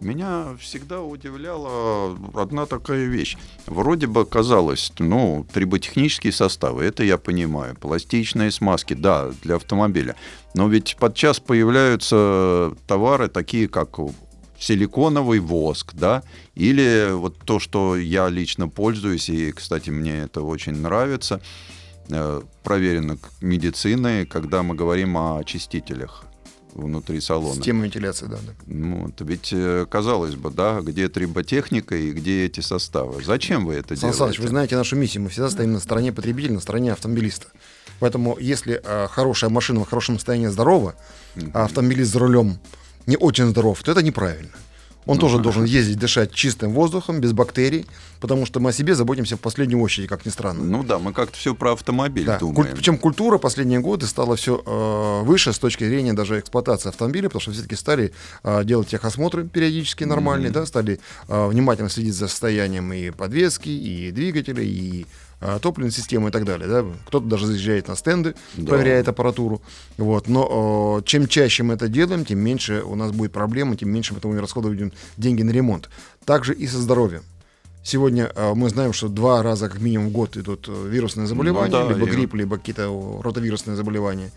Меня 0.00 0.56
всегда 0.58 1.02
удивляла 1.02 2.16
одна 2.34 2.64
такая 2.64 3.04
вещь. 3.04 3.36
Вроде 3.66 4.06
бы 4.06 4.24
казалось, 4.24 4.92
ну, 4.98 5.46
триботехнические 5.52 6.32
составы, 6.32 6.84
это 6.84 7.04
я 7.04 7.18
понимаю. 7.18 7.76
Пластичные 7.76 8.50
смазки, 8.50 8.94
да, 8.94 9.30
для 9.42 9.56
автомобиля. 9.56 10.16
Но 10.54 10.68
ведь 10.68 10.96
подчас 10.98 11.38
появляются 11.38 12.72
товары 12.86 13.28
такие, 13.28 13.68
как 13.68 13.98
силиконовый 14.58 15.38
воск, 15.38 15.92
да, 15.92 16.22
или 16.54 17.10
вот 17.12 17.36
то, 17.44 17.58
что 17.58 17.96
я 17.96 18.30
лично 18.30 18.68
пользуюсь, 18.68 19.28
и, 19.28 19.52
кстати, 19.52 19.90
мне 19.90 20.20
это 20.20 20.40
очень 20.40 20.76
нравится, 20.76 21.42
э, 22.08 22.40
проверено 22.62 23.18
медициной, 23.42 24.24
когда 24.24 24.62
мы 24.62 24.74
говорим 24.74 25.16
о 25.16 25.38
очистителях 25.38 26.24
внутри 26.74 27.20
салона. 27.20 27.54
Система 27.54 27.84
вентиляции, 27.84 28.26
да. 28.26 28.36
да. 28.36 28.52
Ну, 28.66 29.06
вот 29.06 29.20
ведь 29.20 29.50
э, 29.52 29.86
казалось 29.88 30.34
бы, 30.34 30.50
да, 30.50 30.80
где 30.80 31.08
триботехника 31.08 31.96
и 31.96 32.12
где 32.12 32.46
эти 32.46 32.60
составы. 32.60 33.22
Зачем 33.22 33.66
вы 33.66 33.74
это 33.74 33.88
Сан 33.96 33.98
делаете? 33.98 34.18
Саныч, 34.18 34.38
вы 34.38 34.48
знаете 34.48 34.76
нашу 34.76 34.96
миссию. 34.96 35.22
Мы 35.22 35.28
всегда 35.28 35.50
стоим 35.50 35.72
на 35.72 35.80
стороне 35.80 36.12
потребителя, 36.12 36.54
на 36.54 36.60
стороне 36.60 36.92
автомобилиста. 36.92 37.48
Поэтому, 37.98 38.38
если 38.38 38.80
э, 38.82 39.08
хорошая 39.08 39.50
машина 39.50 39.80
в 39.80 39.88
хорошем 39.88 40.16
состоянии 40.16 40.46
здорова, 40.46 40.94
а 41.52 41.64
автомобилист 41.64 42.12
за 42.12 42.18
рулем 42.18 42.58
не 43.06 43.16
очень 43.16 43.48
здоров, 43.48 43.82
то 43.82 43.92
это 43.92 44.02
неправильно. 44.02 44.50
Он 45.10 45.18
тоже 45.18 45.38
должен 45.38 45.64
ездить, 45.64 45.98
дышать 45.98 46.32
чистым 46.32 46.72
воздухом, 46.72 47.20
без 47.20 47.32
бактерий, 47.32 47.84
потому 48.20 48.46
что 48.46 48.60
мы 48.60 48.70
о 48.70 48.72
себе 48.72 48.94
заботимся 48.94 49.36
в 49.36 49.40
последнюю 49.40 49.82
очередь, 49.82 50.08
как 50.08 50.24
ни 50.24 50.30
странно. 50.30 50.62
Ну 50.62 50.84
да, 50.84 50.98
мы 51.00 51.12
как-то 51.12 51.36
все 51.36 51.54
про 51.54 51.72
автомобиль 51.72 52.24
Да. 52.24 52.38
Куль- 52.38 52.54
думаем. 52.54 52.76
Причем 52.76 52.96
культура 52.96 53.38
последние 53.38 53.80
годы 53.80 54.06
стала 54.06 54.36
все 54.36 54.62
выше 55.24 55.52
с 55.52 55.58
точки 55.58 55.84
зрения 55.84 56.12
даже 56.12 56.38
эксплуатации 56.38 56.90
автомобиля, 56.90 57.28
потому 57.28 57.40
что 57.40 57.50
все-таки 57.50 57.74
стали 57.74 58.12
э, 58.44 58.64
делать 58.64 58.88
техосмотры 58.88 59.48
периодически 59.48 60.04
нормальные, 60.04 60.50
да, 60.52 60.64
стали 60.64 61.00
э, 61.28 61.46
внимательно 61.48 61.88
следить 61.90 62.14
за 62.14 62.28
состоянием 62.28 62.92
и 62.92 63.10
подвески, 63.10 63.68
и 63.68 64.12
двигателя, 64.12 64.62
и 64.62 65.02
э, 65.02 65.04
топливной 65.62 65.90
системы 65.92 66.28
и 66.28 66.32
так 66.32 66.44
далее. 66.44 66.68
Да. 66.68 66.84
Кто-то 67.06 67.26
даже 67.26 67.46
заезжает 67.46 67.88
на 67.88 67.96
стенды, 67.96 68.34
Да. 68.56 68.68
проверяет 68.70 69.08
аппаратуру. 69.08 69.62
Вот. 69.98 70.28
Но 70.28 71.00
чем 71.04 71.26
чаще 71.26 71.62
мы 71.62 71.74
это 71.74 71.88
делаем, 71.88 72.24
тем 72.24 72.38
меньше 72.40 72.82
у 72.84 72.94
нас 72.94 73.10
будет 73.12 73.32
проблем, 73.32 73.76
тем 73.76 73.90
меньше 73.90 74.14
мы 74.22 74.40
расходовать 74.40 74.92
деньги 75.16 75.42
на 75.42 75.50
ремонт. 75.50 75.88
Также 76.24 76.54
и 76.54 76.66
со 76.66 76.78
здоровьем. 76.78 77.22
Сегодня 77.82 78.30
э, 78.34 78.52
мы 78.54 78.68
знаем, 78.68 78.92
что 78.92 79.08
два 79.08 79.42
раза 79.42 79.70
как 79.70 79.80
минимум 79.80 80.08
в 80.08 80.12
год 80.12 80.36
идут 80.36 80.68
э, 80.68 80.88
вирусные 80.88 81.26
заболевания, 81.26 81.70
Ну 81.74 81.88
да, 81.88 81.94
либо 81.94 82.06
и- 82.06 82.10
грипп, 82.10 82.34
либо 82.34 82.58
какие-то 82.58 83.20
ротовирусные 83.24 83.74
заболевания. 83.74 84.30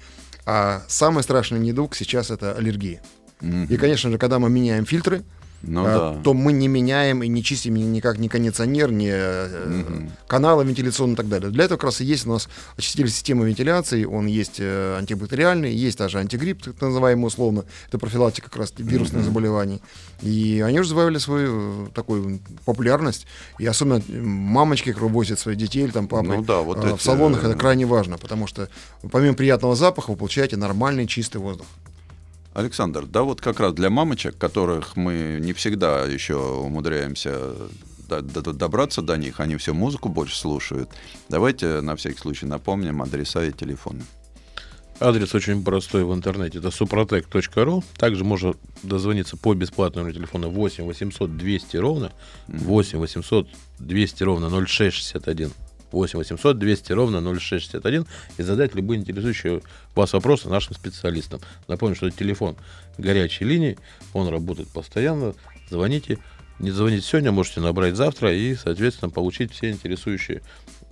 А 0.46 0.82
самый 0.88 1.24
страшный 1.24 1.60
недуг 1.60 1.94
сейчас 1.96 2.32
это 2.32 2.54
аллергия. 2.54 3.02
Мгм. 3.42 3.66
И, 3.66 3.76
конечно 3.76 4.10
же, 4.10 4.18
когда 4.18 4.39
мы 4.39 4.50
меняем 4.50 4.86
фильтры, 4.86 5.24
Ну 5.65 5.86
а, 5.86 6.13
да. 6.13 6.21
то 6.21 6.34
мы 6.34 6.52
не 6.52 6.67
меняем 6.67 7.23
и 7.23 7.30
не 7.30 7.41
чистим 7.41 7.76
ни- 7.76 7.84
никак 7.84 8.19
ни 8.19 8.28
кондиционер, 8.28 8.91
ни 8.91 9.10
э, 9.10 10.08
каналы 10.28 10.65
вентиляционные 10.65 11.13
и 11.13 11.17
так 11.17 11.30
далее. 11.30 11.52
Для 11.52 11.63
этого 11.63 11.78
как 11.78 11.86
раз 11.86 12.02
и 12.02 12.06
есть 12.06 12.28
у 12.28 12.32
нас 12.32 12.49
очиститель 12.76 13.10
системы 13.10 13.47
вентиляции, 13.47 14.04
он 14.04 14.26
есть 14.26 14.58
э, 14.60 14.97
антибактериальный, 14.97 15.73
есть 15.73 15.97
даже 15.97 16.19
антигрипп, 16.19 16.63
так 16.63 16.82
называемый 16.82 17.28
условно, 17.28 17.63
это 17.88 17.97
профилактика 17.97 18.49
как 18.49 18.58
раз 18.58 18.73
вирусных 18.78 19.23
заболеваний. 19.23 19.82
И 20.21 20.62
они 20.65 20.82
уже 20.82 20.89
завоевали 20.89 21.17
свою 21.17 21.86
э, 21.86 21.89
такую 21.93 22.41
популярность, 22.65 23.26
и 23.58 23.65
особенно 23.65 24.02
мамочки, 24.10 24.91
которые 24.91 25.12
возят 25.12 25.39
своих 25.39 25.58
детей 25.58 25.86
или 25.86 25.91
там 25.91 26.10
папы 26.10 26.28
Ну 26.28 26.43
да, 26.43 26.60
вот 26.60 26.84
эти, 26.84 26.97
в 26.97 27.02
салонах, 27.02 27.45
э, 27.45 27.47
это 27.47 27.58
крайне 27.58 27.86
важно, 27.86 28.17
потому 28.17 28.47
что 28.47 28.67
помимо 29.12 29.34
приятного 29.34 29.78
запаха 29.78 30.12
вы 30.12 30.17
получаете 30.17 30.58
нормальный 30.58 31.08
чистый 31.08 31.38
воздух. 31.38 31.67
Александр, 32.54 33.06
да 33.06 33.24
вот 33.24 33.42
как 33.42 33.60
раз 33.60 33.74
для 33.74 33.89
мамочек, 33.89 34.38
которых 34.38 34.96
мы 34.96 35.39
не 35.42 35.54
всегда 35.54 36.06
еще 36.06 36.36
умудряемся 36.36 37.54
до- 38.08 38.22
до- 38.22 38.54
добраться 38.54 39.02
до 39.02 39.18
них, 39.18 39.39
они 39.39 39.58
все 39.58 39.74
музыку 39.74 40.10
больше 40.10 40.38
слушают. 40.38 40.89
Давайте 41.30 41.82
на 41.82 41.96
всякий 41.96 42.20
случай 42.20 42.46
напомним 42.46 43.02
адреса 43.02 43.44
и 43.44 43.52
телефоны. 43.52 44.04
Адрес 45.00 45.34
очень 45.34 45.63
простой 45.63 46.04
в 46.06 46.13
интернете. 46.13 46.60
Это 46.60 46.68
suprotec.ru. 46.68 47.84
Также 47.98 48.24
можно 48.24 48.54
дозвониться 48.84 49.36
по 49.36 49.54
бесплатному 49.56 50.12
телефону 50.12 50.50
8 50.50 50.86
800 50.86 51.36
200 51.36 51.78
ровно 51.78 52.12
8 52.48 53.00
800 53.00 53.48
200 53.80 54.24
ровно 54.24 54.50
0661. 54.50 55.52
8 55.94 56.18
800 56.18 56.58
200 56.58 56.92
ровно 56.92 57.22
0661 57.22 58.06
и 58.38 58.44
задать 58.44 58.76
любые 58.76 59.00
интересующие 59.00 59.62
вас 59.96 60.14
вопросы 60.14 60.50
нашим 60.50 60.76
специалистам. 60.76 61.40
Напомню, 61.68 61.96
что 61.96 62.10
телефон 62.10 62.56
горячей 62.98 63.46
линии, 63.46 63.78
он 64.14 64.28
работает 64.28 64.70
постоянно. 64.70 65.34
Звоните. 65.70 66.20
Не 66.60 66.72
звоните 66.72 67.06
сегодня, 67.06 67.32
можете 67.32 67.62
набрать 67.62 67.96
завтра 67.96 68.34
и, 68.34 68.56
соответственно, 68.56 69.10
получить 69.10 69.52
все 69.52 69.72
интересующие 69.72 70.42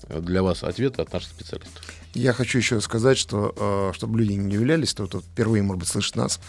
э, 0.07 0.19
для 0.19 0.41
вас 0.41 0.63
ответы 0.63 1.01
от 1.01 1.13
наших 1.13 1.29
специалистов. 1.29 1.85
Я 2.13 2.33
хочу 2.33 2.57
еще 2.57 2.81
сказать, 2.81 3.17
что 3.17 3.53
э, 3.55 3.95
чтобы 3.95 4.19
люди 4.19 4.33
не 4.33 4.47
удивлялись, 4.47 4.93
то 4.93 5.07
тут 5.07 5.23
впервые, 5.23 5.63
может 5.63 5.79
быть, 5.79 5.87
слышит 5.87 6.15
нас. 6.15 6.39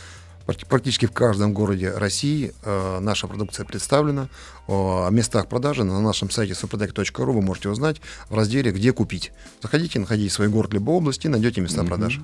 Практи- 0.46 0.66
Практически 0.68 1.06
в 1.06 1.12
каждом 1.12 1.52
городе 1.52 1.90
России 1.90 2.52
э, 2.64 2.98
наша 3.00 3.26
продукция 3.26 3.64
представлена. 3.64 4.28
О 4.66 5.08
местах 5.10 5.48
продажи 5.48 5.84
на 5.84 6.00
нашем 6.00 6.30
сайте 6.30 6.52
suprotec.ru 6.54 7.32
вы 7.32 7.42
можете 7.42 7.68
узнать 7.68 8.00
в 8.28 8.34
разделе 8.34 8.70
«Где 8.72 8.92
купить». 8.92 9.32
Заходите, 9.62 9.98
находите 10.00 10.32
свой 10.32 10.48
город 10.48 10.72
либо 10.72 10.90
область 10.90 11.24
и 11.24 11.28
найдете 11.28 11.60
места 11.60 11.84
продаж. 11.84 12.20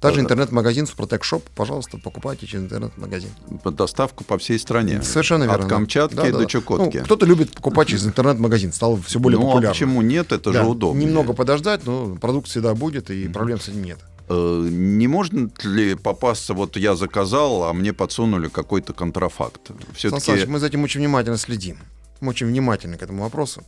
Также 0.00 0.20
интернет-магазин 0.20 0.86
Suprotec 0.86 1.20
Shop, 1.20 1.44
пожалуйста, 1.54 1.96
покупайте 1.96 2.44
через 2.44 2.64
интернет-магазин. 2.64 3.30
Под 3.62 3.76
доставку 3.76 4.24
по 4.24 4.36
всей 4.36 4.58
стране. 4.58 5.00
Совершенно 5.00 5.44
верно. 5.44 5.58
От 5.58 5.68
да. 5.68 5.76
Камчатки 5.76 6.16
Да-да-да. 6.16 6.38
до 6.38 6.46
Чукотки. 6.46 6.96
Ну, 6.98 7.04
кто-то 7.04 7.24
любит 7.24 7.52
покупать 7.52 7.86
через 7.86 8.04
интернет-магазин, 8.04 8.72
стало 8.72 9.00
все 9.00 9.20
более 9.20 9.38
ну, 9.38 9.46
популярно. 9.46 9.68
а 9.68 9.72
почему 9.72 10.02
нет? 10.02 10.32
Это 10.32 10.50
Да, 10.50 10.62
же 10.64 10.68
удобно. 10.68 10.98
Немного 10.98 11.34
подождать, 11.34 11.86
но 11.86 12.16
продукт 12.16 12.48
всегда 12.48 12.74
будет, 12.74 13.10
и 13.12 13.28
проблем 13.28 13.60
с 13.60 13.68
этим 13.68 13.84
нет. 13.84 14.00
Э, 14.32 14.68
Не 14.70 15.08
можно 15.08 15.50
ли 15.64 15.94
попасться, 15.94 16.54
вот 16.54 16.76
я 16.76 16.94
заказал, 16.96 17.64
а 17.64 17.72
мне 17.72 17.92
подсунули 17.92 18.48
какой-то 18.48 18.92
контрафакт? 18.92 19.70
Все-таки 19.94 20.32
мы 20.48 20.58
за 20.58 20.66
этим 20.66 20.82
очень 20.84 21.00
внимательно 21.00 21.36
следим. 21.38 21.78
Мы 22.20 22.30
очень 22.30 22.46
внимательны 22.46 22.96
к 22.96 23.02
этому 23.02 23.22
вопросу. 23.22 23.62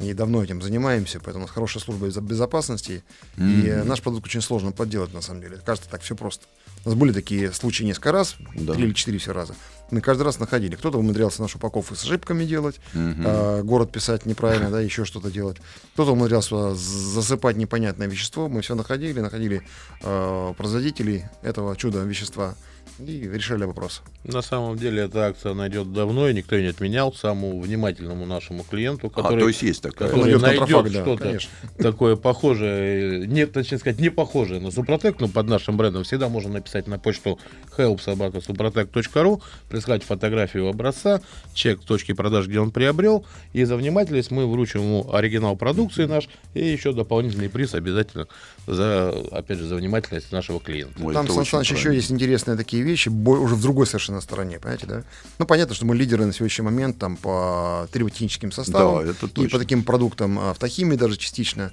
И 0.00 0.12
давно 0.12 0.42
этим 0.42 0.60
занимаемся, 0.60 1.20
поэтому 1.20 1.44
у 1.44 1.46
нас 1.46 1.54
хорошая 1.54 1.82
служба 1.82 2.06
безо- 2.08 2.20
безопасности. 2.20 3.02
И 3.38 3.66
э, 3.66 3.84
наш 3.84 4.00
продукт 4.02 4.26
очень 4.26 4.40
сложно 4.42 4.72
подделать, 4.72 5.14
на 5.14 5.20
самом 5.22 5.40
деле. 5.40 5.58
Кажется, 5.64 5.88
так 5.90 6.02
все 6.02 6.14
просто. 6.16 6.46
У 6.84 6.88
нас 6.90 6.98
были 6.98 7.12
такие 7.12 7.52
случаи 7.52 7.84
несколько 7.84 8.12
раз, 8.12 8.36
Да. 8.54 8.74
три 8.74 8.84
или 8.84 8.92
четыре 8.92 9.18
все 9.18 9.32
раза. 9.32 9.54
Мы 9.90 10.00
каждый 10.00 10.22
раз 10.22 10.38
находили. 10.38 10.76
Кто-то 10.76 10.98
умудрялся 10.98 11.40
нашу 11.42 11.58
упаковку 11.58 11.94
с 11.94 12.02
ошибками 12.04 12.44
делать, 12.44 12.80
а, 12.94 13.62
город 13.62 13.92
писать 13.92 14.26
неправильно, 14.26 14.70
да, 14.70 14.80
еще 14.80 15.04
что-то 15.04 15.30
делать. 15.30 15.58
Кто-то 15.94 16.12
умудрялся 16.12 16.74
засыпать 16.74 17.56
непонятное 17.56 18.06
вещество. 18.06 18.48
Мы 18.48 18.60
все 18.62 18.74
находили, 18.74 19.20
находили 19.20 19.62
э, 20.02 20.54
производителей 20.56 21.24
этого 21.42 21.76
чуда 21.76 22.00
вещества 22.00 22.54
и 22.98 23.28
решали 23.28 23.64
вопрос. 23.64 24.02
На 24.24 24.42
самом 24.42 24.76
деле 24.76 25.02
эта 25.02 25.26
акция 25.26 25.52
она 25.52 25.68
идет 25.68 25.92
давно, 25.92 26.28
и 26.28 26.34
никто 26.34 26.56
ее 26.56 26.62
не 26.62 26.68
отменял. 26.68 27.12
Самому 27.12 27.60
внимательному 27.60 28.24
нашему 28.26 28.62
клиенту, 28.62 29.10
А, 29.14 29.22
который, 29.22 29.40
то 29.40 29.48
есть 29.48 29.62
есть 29.62 29.82
такая. 29.82 30.08
который 30.08 30.38
Найдет 30.38 30.42
найдет 30.42 30.92
да, 30.92 31.02
что-то 31.02 31.22
конечно. 31.24 31.50
такое 31.78 32.16
похожее, 32.16 33.26
нет, 33.26 33.52
точнее 33.52 33.78
сказать, 33.78 33.98
не 34.00 34.10
похожее 34.10 34.60
на 34.60 34.70
Супротек, 34.70 35.20
но 35.20 35.28
под 35.28 35.48
нашим 35.48 35.76
брендом 35.76 36.04
всегда 36.04 36.28
можно 36.28 36.52
написать 36.52 36.86
на 36.86 36.98
почту 36.98 37.38
helpsobakasuprotec.ru, 37.76 39.42
прислать 39.68 40.04
фотографию 40.04 40.68
образца, 40.68 41.20
чек 41.52 41.80
точки 41.80 42.12
продаж, 42.12 42.46
где 42.46 42.60
он 42.60 42.70
приобрел, 42.70 43.26
и 43.52 43.64
за 43.64 43.76
внимательность 43.76 44.30
мы 44.30 44.46
вручим 44.50 44.80
ему 44.80 45.12
оригинал 45.12 45.56
продукции 45.56 46.04
наш 46.04 46.28
и 46.54 46.64
еще 46.64 46.92
дополнительный 46.92 47.48
приз 47.48 47.74
обязательно 47.74 48.28
за, 48.66 49.10
опять 49.32 49.58
же, 49.58 49.66
за 49.66 49.76
внимательность 49.76 50.32
нашего 50.32 50.60
клиента. 50.60 50.94
Ой, 51.02 51.12
Там, 51.14 51.28
Сан 51.28 51.44
Саныч, 51.44 51.72
еще 51.72 51.94
есть 51.94 52.10
интересные 52.10 52.56
такие 52.56 52.83
вещи 52.84 53.08
уже 53.08 53.54
в 53.54 53.60
другой 53.60 53.86
совершенно 53.86 54.20
стороне, 54.20 54.58
понимаете, 54.58 54.86
да? 54.86 55.02
Ну, 55.38 55.46
понятно, 55.46 55.74
что 55.74 55.86
мы 55.86 55.96
лидеры 55.96 56.24
на 56.26 56.32
сегодняшний 56.32 56.64
момент 56.64 56.98
там 56.98 57.16
по 57.16 57.88
триботехническим 57.92 58.52
составам 58.52 59.04
да, 59.04 59.10
это 59.10 59.28
точно. 59.28 59.42
и 59.42 59.48
по 59.48 59.58
таким 59.58 59.82
продуктам 59.82 60.38
автохимии 60.38 60.96
даже 60.96 61.16
частично, 61.16 61.72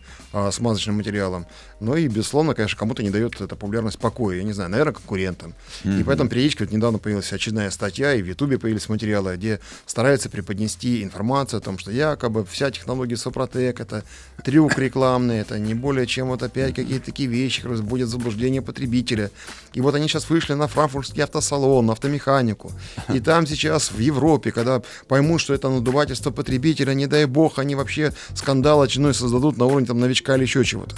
смазочным 0.52 0.98
материалам. 0.98 1.46
Но 1.80 1.96
и, 1.96 2.08
безусловно, 2.08 2.54
конечно, 2.54 2.78
кому-то 2.78 3.04
не 3.04 3.10
дает 3.10 3.40
эта 3.42 3.56
популярность 3.56 4.00
покоя, 4.00 4.38
я 4.38 4.44
не 4.44 4.54
знаю, 4.54 4.70
наверное, 4.70 4.94
конкурентам. 4.94 5.54
Mm-hmm. 5.84 6.00
И 6.00 6.04
поэтому 6.04 6.30
периодически 6.30 6.64
вот 6.64 6.72
недавно 6.72 7.00
появилась 7.00 7.32
очередная 7.34 7.72
статья, 7.72 8.14
и 8.14 8.22
в 8.22 8.26
Ютубе 8.26 8.58
появились 8.58 8.88
материалы, 8.90 9.36
где 9.36 9.60
стараются 9.86 10.30
преподнести 10.30 11.04
информацию 11.04 11.58
о 11.58 11.62
том, 11.62 11.78
что 11.78 11.92
якобы 11.92 12.46
вся 12.46 12.72
технология 12.72 13.18
Сопротек— 13.18 13.80
это 13.82 14.04
трюк 14.44 14.78
рекламный, 14.78 15.40
это 15.40 15.60
не 15.60 15.74
более 15.74 16.08
чем 16.08 16.28
вот 16.28 16.44
опять 16.44 16.76
какие-то 16.76 17.06
такие 17.06 17.28
вещи, 17.28 17.62
будет 17.82 18.10
заблуждение 18.10 18.62
потребителя. 18.62 19.32
И 19.74 19.82
вот 19.82 19.96
они 19.96 20.08
сейчас 20.08 20.30
вышли 20.30 20.54
на 20.54 20.68
франкфуртский 21.02 21.24
автосалон, 21.24 21.90
автомеханику. 21.90 22.72
И 23.14 23.20
там 23.20 23.48
сейчас 23.48 23.92
в 23.92 24.00
Европе, 24.00 24.52
когда 24.52 24.82
поймут, 25.08 25.42
что 25.42 25.54
это 25.54 25.70
надувательство 25.70 26.32
потребителя, 26.32 26.94
не 26.94 27.08
дай 27.08 27.26
бог, 27.26 27.60
они 27.60 27.76
вообще 27.76 28.14
скандал 28.36 28.82
очередной 28.82 29.14
создадут 29.14 29.58
на 29.58 29.66
уровне 29.66 29.88
там 29.88 30.00
новичка 30.00 30.36
или 30.36 30.44
еще 30.44 30.64
чего-то. 30.64 30.96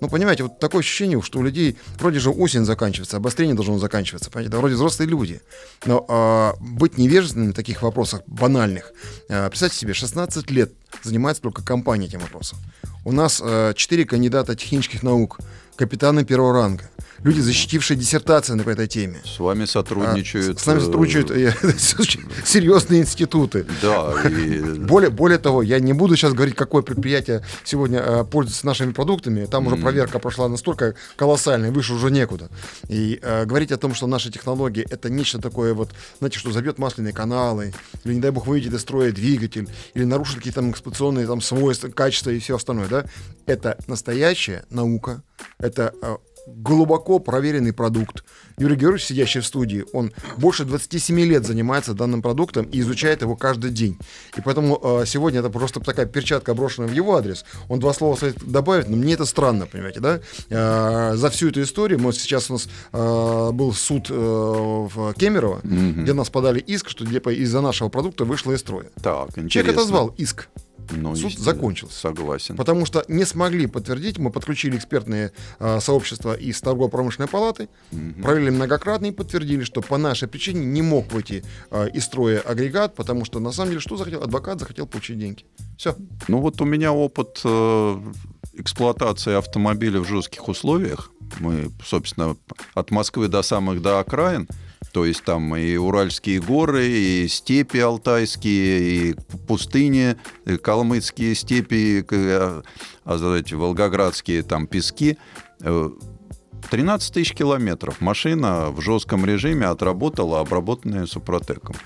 Ну, 0.00 0.08
понимаете, 0.08 0.44
вот 0.44 0.60
такое 0.60 0.80
ощущение, 0.80 1.20
что 1.22 1.40
у 1.40 1.42
людей 1.42 1.76
вроде 1.98 2.20
же 2.20 2.30
осень 2.30 2.64
заканчивается, 2.64 3.16
обострение 3.16 3.56
должно 3.56 3.78
заканчиваться, 3.78 4.30
понимаете, 4.30 4.52
да, 4.52 4.58
вроде 4.58 4.74
взрослые 4.74 5.08
люди. 5.08 5.40
Но 5.86 6.04
а, 6.08 6.54
быть 6.60 6.98
невежественными 6.98 7.50
в 7.50 7.54
таких 7.54 7.82
вопросах 7.82 8.22
банальных, 8.26 8.92
а, 9.28 9.48
представьте 9.48 9.78
себе, 9.78 9.94
16 9.94 10.52
лет 10.52 10.72
занимается 11.02 11.42
только 11.42 11.64
компания 11.64 12.06
этим 12.06 12.20
вопросом. 12.20 12.58
У 13.04 13.10
нас 13.10 13.42
а, 13.42 13.74
4 13.74 14.04
кандидата 14.04 14.54
технических 14.54 15.02
наук, 15.02 15.40
капитаны 15.74 16.24
первого 16.24 16.52
ранга 16.52 16.88
люди, 17.22 17.40
защитившие 17.40 17.96
диссертации 17.96 18.58
по 18.58 18.70
этой 18.70 18.86
теме. 18.86 19.20
С 19.24 19.38
вами 19.38 19.64
сотрудничают... 19.64 20.56
А, 20.56 20.60
с, 20.60 20.62
с 20.62 20.66
нами 20.66 20.80
сотрудничают 20.80 21.30
э, 21.30 21.52
серьезные 22.44 23.02
институты. 23.02 23.66
Да. 23.82 24.14
И... 24.28 24.60
Более, 24.88 25.10
более 25.10 25.38
того, 25.38 25.62
я 25.62 25.80
не 25.80 25.92
буду 25.92 26.16
сейчас 26.16 26.32
говорить, 26.32 26.54
какое 26.54 26.82
предприятие 26.82 27.44
сегодня 27.64 27.98
э, 28.00 28.24
пользуется 28.24 28.66
нашими 28.66 28.92
продуктами. 28.92 29.46
Там 29.46 29.66
уже 29.66 29.76
проверка 29.76 30.18
прошла 30.18 30.48
настолько 30.48 30.94
колоссальная, 31.16 31.70
выше 31.70 31.94
уже 31.94 32.10
некуда. 32.10 32.48
И 32.88 33.18
э, 33.22 33.44
говорить 33.44 33.72
о 33.72 33.76
том, 33.76 33.94
что 33.94 34.06
наши 34.06 34.30
технологии 34.30 34.86
это 34.88 35.10
нечто 35.10 35.38
такое 35.38 35.74
вот, 35.74 35.90
знаете, 36.18 36.38
что 36.38 36.52
забьет 36.52 36.78
масляные 36.78 37.12
каналы, 37.12 37.72
или, 38.04 38.14
не 38.14 38.20
дай 38.20 38.30
бог, 38.30 38.46
выведет 38.46 38.74
из 38.74 38.80
строя 38.80 39.12
двигатель, 39.12 39.68
или 39.94 40.04
нарушит 40.04 40.36
какие-то 40.36 40.60
там 40.60 40.70
эксплуатационные 40.70 41.26
там, 41.26 41.40
свойства, 41.40 41.88
качества 41.88 42.30
и 42.30 42.38
все 42.38 42.56
остальное, 42.56 42.88
да, 42.88 43.04
это 43.46 43.78
настоящая 43.86 44.64
наука, 44.70 45.22
это 45.58 45.92
э, 46.02 46.16
глубоко 46.56 47.18
проверенный 47.18 47.72
продукт. 47.72 48.24
Юрий 48.58 48.76
Георгиевич, 48.76 49.06
сидящий 49.06 49.40
в 49.40 49.46
студии, 49.46 49.84
он 49.92 50.12
больше 50.36 50.64
27 50.64 51.20
лет 51.20 51.46
занимается 51.46 51.94
данным 51.94 52.22
продуктом 52.22 52.64
и 52.66 52.80
изучает 52.80 53.22
его 53.22 53.36
каждый 53.36 53.70
день. 53.70 53.98
И 54.36 54.40
поэтому 54.40 54.80
э, 54.82 55.04
сегодня 55.06 55.40
это 55.40 55.50
просто 55.50 55.80
такая 55.80 56.06
перчатка, 56.06 56.54
брошенная 56.54 56.88
в 56.88 56.92
его 56.92 57.16
адрес. 57.16 57.44
Он 57.68 57.78
два 57.78 57.92
слова 57.92 58.18
добавит, 58.42 58.88
но 58.88 58.96
мне 58.96 59.14
это 59.14 59.24
странно, 59.24 59.66
понимаете, 59.66 60.00
да? 60.00 60.20
Э, 60.50 61.16
за 61.16 61.30
всю 61.30 61.48
эту 61.48 61.62
историю, 61.62 62.00
мы 62.00 62.12
сейчас 62.12 62.50
у 62.50 62.54
нас 62.54 62.68
э, 62.92 63.50
был 63.52 63.72
суд 63.72 64.08
э, 64.10 64.14
в 64.14 65.14
Кемерово, 65.14 65.60
mm-hmm. 65.62 66.02
где 66.02 66.12
нас 66.12 66.30
подали 66.30 66.60
иск, 66.60 66.88
что 66.88 67.04
из-за 67.04 67.60
нашего 67.60 67.88
продукта 67.88 68.24
вышло 68.24 68.52
из 68.52 68.60
строя. 68.60 68.86
Так, 69.02 69.28
интересно. 69.30 69.50
Человек 69.50 69.76
отозвал 69.76 70.14
иск. 70.16 70.48
Ну, 70.90 71.14
Суд 71.16 71.38
закончился. 71.38 71.98
Согласен. 71.98 72.56
Потому 72.56 72.86
что 72.86 73.04
не 73.08 73.24
смогли 73.24 73.66
подтвердить, 73.66 74.18
мы 74.18 74.30
подключили 74.30 74.76
экспертные 74.76 75.32
э, 75.58 75.80
сообщества 75.80 76.34
из 76.34 76.60
торгово-промышленной 76.60 77.28
палаты, 77.28 77.68
угу. 77.92 78.22
провели 78.22 78.50
многократно 78.50 79.06
и 79.06 79.10
подтвердили, 79.10 79.64
что 79.64 79.80
по 79.80 79.98
нашей 79.98 80.28
причине 80.28 80.64
не 80.64 80.82
мог 80.82 81.12
выйти 81.12 81.44
э, 81.70 81.88
из 81.90 82.04
строя 82.04 82.40
агрегат, 82.40 82.94
потому 82.94 83.24
что 83.24 83.40
на 83.40 83.52
самом 83.52 83.70
деле 83.70 83.80
что 83.80 83.96
захотел? 83.96 84.22
Адвокат 84.22 84.60
захотел 84.60 84.86
получить 84.86 85.18
деньги. 85.18 85.44
Все. 85.76 85.94
Ну 86.28 86.40
вот 86.40 86.60
у 86.60 86.64
меня 86.64 86.92
опыт 86.92 87.40
э, 87.44 88.12
эксплуатации 88.54 89.34
автомобиля 89.34 90.00
в 90.00 90.08
жестких 90.08 90.48
условиях. 90.48 91.10
Мы, 91.40 91.70
собственно, 91.84 92.36
от 92.74 92.90
Москвы 92.90 93.28
до 93.28 93.42
самых 93.42 93.82
до 93.82 94.00
окраин– 94.00 94.48
то 94.92 95.04
есть 95.04 95.24
там 95.24 95.54
и 95.56 95.76
Уральские 95.76 96.40
горы, 96.40 96.86
и 96.88 97.28
степи 97.28 97.78
алтайские, 97.78 98.80
и 98.80 99.16
пустыни, 99.46 100.16
и 100.44 100.56
калмыцкие 100.56 101.34
степи, 101.34 102.04
а, 102.10 102.62
а, 103.04 103.36
эти 103.36 103.54
волгоградские 103.54 104.42
там 104.42 104.66
пески. 104.66 105.18
13 105.60 107.10
э, 107.10 107.14
тысяч 107.14 107.34
километров 107.34 108.00
машина 108.00 108.70
в 108.70 108.80
жестком 108.80 109.24
режиме 109.24 109.66
отработала, 109.66 110.40
обработанная 110.40 111.06
супротеком. 111.06 111.76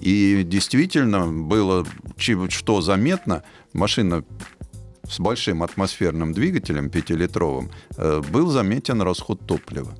И 0.00 0.42
действительно 0.44 1.26
было, 1.28 1.86
что 2.16 2.80
заметно, 2.80 3.42
машина 3.72 4.24
с 5.08 5.20
большим 5.20 5.62
атмосферным 5.62 6.32
двигателем, 6.32 6.90
пятилитровым, 6.90 7.70
э, 7.96 8.22
был 8.30 8.50
заметен 8.50 9.02
расход 9.02 9.46
топлива 9.46 9.94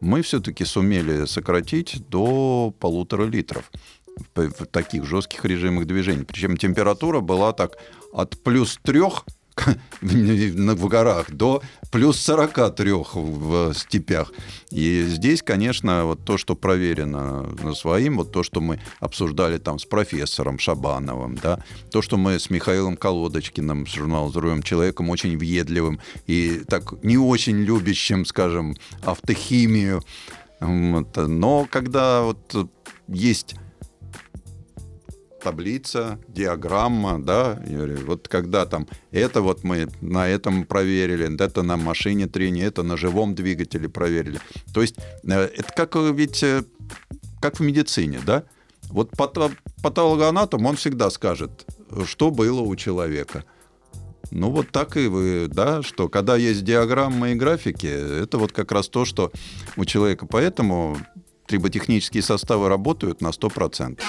мы 0.00 0.22
все-таки 0.22 0.64
сумели 0.64 1.24
сократить 1.26 2.08
до 2.08 2.74
полутора 2.78 3.24
литров 3.24 3.70
в 4.34 4.66
таких 4.66 5.04
жестких 5.04 5.44
режимах 5.44 5.86
движения. 5.86 6.24
Причем 6.24 6.56
температура 6.56 7.20
была 7.20 7.52
так 7.52 7.78
от 8.12 8.42
плюс 8.42 8.78
трех 8.82 9.24
в 10.00 10.88
горах 10.88 11.30
до 11.30 11.62
плюс 11.90 12.20
43 12.20 12.92
в 12.92 13.74
степях. 13.74 14.32
И 14.70 15.04
здесь, 15.08 15.42
конечно, 15.42 16.04
вот 16.04 16.24
то, 16.24 16.36
что 16.38 16.54
проверено 16.54 17.42
на 17.62 17.74
своим, 17.74 18.18
вот 18.18 18.32
то, 18.32 18.42
что 18.42 18.60
мы 18.60 18.80
обсуждали 19.00 19.58
там 19.58 19.78
с 19.78 19.84
профессором 19.84 20.58
Шабановым, 20.58 21.36
да, 21.36 21.64
то, 21.90 22.02
что 22.02 22.16
мы 22.16 22.38
с 22.38 22.50
Михаилом 22.50 22.96
Колодочкиным, 22.96 23.86
с 23.86 23.94
журналом 23.94 24.30
«Здоровьем 24.30 24.62
человеком», 24.62 25.10
очень 25.10 25.36
въедливым 25.38 26.00
и 26.26 26.62
так 26.68 27.02
не 27.02 27.18
очень 27.18 27.58
любящим, 27.58 28.24
скажем, 28.24 28.76
автохимию. 29.02 30.02
Но 30.60 31.66
когда 31.70 32.22
вот 32.22 32.68
есть 33.08 33.54
таблица, 35.46 36.18
диаграмма, 36.26 37.22
да, 37.22 37.62
Юрий, 37.68 38.02
вот 38.02 38.26
когда 38.26 38.66
там 38.66 38.88
это 39.12 39.42
вот 39.42 39.62
мы 39.62 39.88
на 40.00 40.26
этом 40.26 40.64
проверили, 40.64 41.40
это 41.40 41.62
на 41.62 41.76
машине 41.76 42.26
трения, 42.26 42.66
это 42.66 42.82
на 42.82 42.96
живом 42.96 43.36
двигателе 43.36 43.88
проверили. 43.88 44.40
То 44.74 44.82
есть 44.82 44.96
э, 45.22 45.32
это 45.32 45.72
как 45.76 45.94
ведь 45.94 46.42
э, 46.42 46.64
как 47.40 47.60
в 47.60 47.62
медицине, 47.62 48.18
да? 48.26 48.42
Вот 48.90 49.10
патологоанатом, 49.82 50.66
он 50.66 50.74
всегда 50.74 51.10
скажет, 51.10 51.64
что 52.06 52.32
было 52.32 52.60
у 52.60 52.74
человека. 52.74 53.44
Ну 54.32 54.50
вот 54.50 54.70
так 54.72 54.96
и 54.96 55.06
вы, 55.06 55.46
да, 55.46 55.82
что 55.82 56.08
когда 56.08 56.36
есть 56.36 56.64
диаграммы 56.64 57.32
и 57.32 57.34
графики, 57.36 57.86
это 57.86 58.38
вот 58.38 58.50
как 58.50 58.72
раз 58.72 58.88
то, 58.88 59.04
что 59.04 59.30
у 59.76 59.84
человека. 59.84 60.26
Поэтому 60.26 60.96
триботехнические 61.46 62.24
составы 62.24 62.68
работают 62.68 63.20
на 63.20 63.28
100%. 63.28 64.00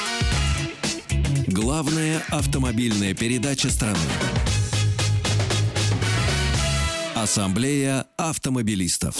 Главная 1.60 2.22
автомобильная 2.30 3.16
передача 3.16 3.72
страны. 3.72 3.98
Ассамблея 7.16 8.06
автомобилистов. 8.16 9.16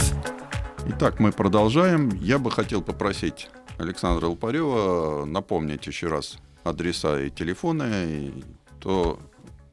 Итак, 0.86 1.20
мы 1.20 1.32
продолжаем. 1.32 2.10
Я 2.22 2.38
бы 2.38 2.52
хотел 2.52 2.84
попросить 2.84 3.50
Александра 3.80 4.28
Лопарева 4.28 5.26
напомнить 5.26 5.88
еще 5.88 6.10
раз 6.10 6.38
адреса 6.64 7.20
и 7.24 7.32
телефоны, 7.32 8.06
и 8.06 8.44
то 8.82 9.20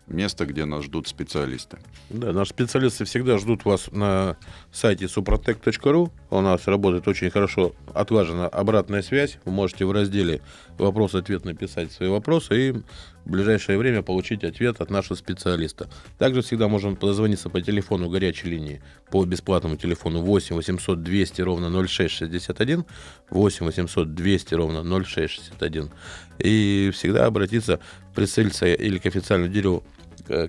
место, 0.06 0.46
где 0.46 0.64
нас 0.64 0.84
ждут 0.84 1.08
специалисты. 1.08 1.78
Да, 2.10 2.32
наши 2.32 2.50
специалисты 2.50 3.04
всегда 3.04 3.38
ждут 3.38 3.64
вас 3.64 3.90
на 3.90 4.36
сайте 4.72 5.06
suprotec.ru. 5.06 6.10
У 6.30 6.40
нас 6.40 6.66
работает 6.66 7.08
очень 7.08 7.30
хорошо 7.30 7.74
отлажена 7.94 8.46
обратная 8.46 9.02
связь. 9.02 9.38
Вы 9.44 9.52
можете 9.52 9.84
в 9.84 9.92
разделе 9.92 10.40
«Вопрос-ответ» 10.78 11.44
написать 11.44 11.92
свои 11.92 12.08
вопросы 12.08 12.68
и 12.68 12.72
в 12.72 13.30
ближайшее 13.30 13.78
время 13.78 14.02
получить 14.02 14.44
ответ 14.44 14.80
от 14.80 14.90
нашего 14.90 15.16
специалиста. 15.16 15.88
Также 16.18 16.42
всегда 16.42 16.68
можно 16.68 16.94
позвониться 16.94 17.48
по 17.48 17.60
телефону 17.60 18.08
горячей 18.10 18.48
линии 18.48 18.82
по 19.10 19.24
бесплатному 19.24 19.76
телефону 19.76 20.20
8 20.20 20.56
800 20.56 21.02
200 21.02 21.40
ровно 21.42 21.86
0661 21.86 22.84
8 23.30 23.66
800 23.66 24.14
200 24.14 24.54
ровно 24.54 25.04
0661 25.04 25.90
и 26.38 26.90
всегда 26.92 27.26
обратиться 27.26 27.80
в 28.10 28.14
представительство 28.14 28.66
или 28.66 28.98
к 28.98 29.06
официальному 29.06 29.52
дереву 29.52 29.84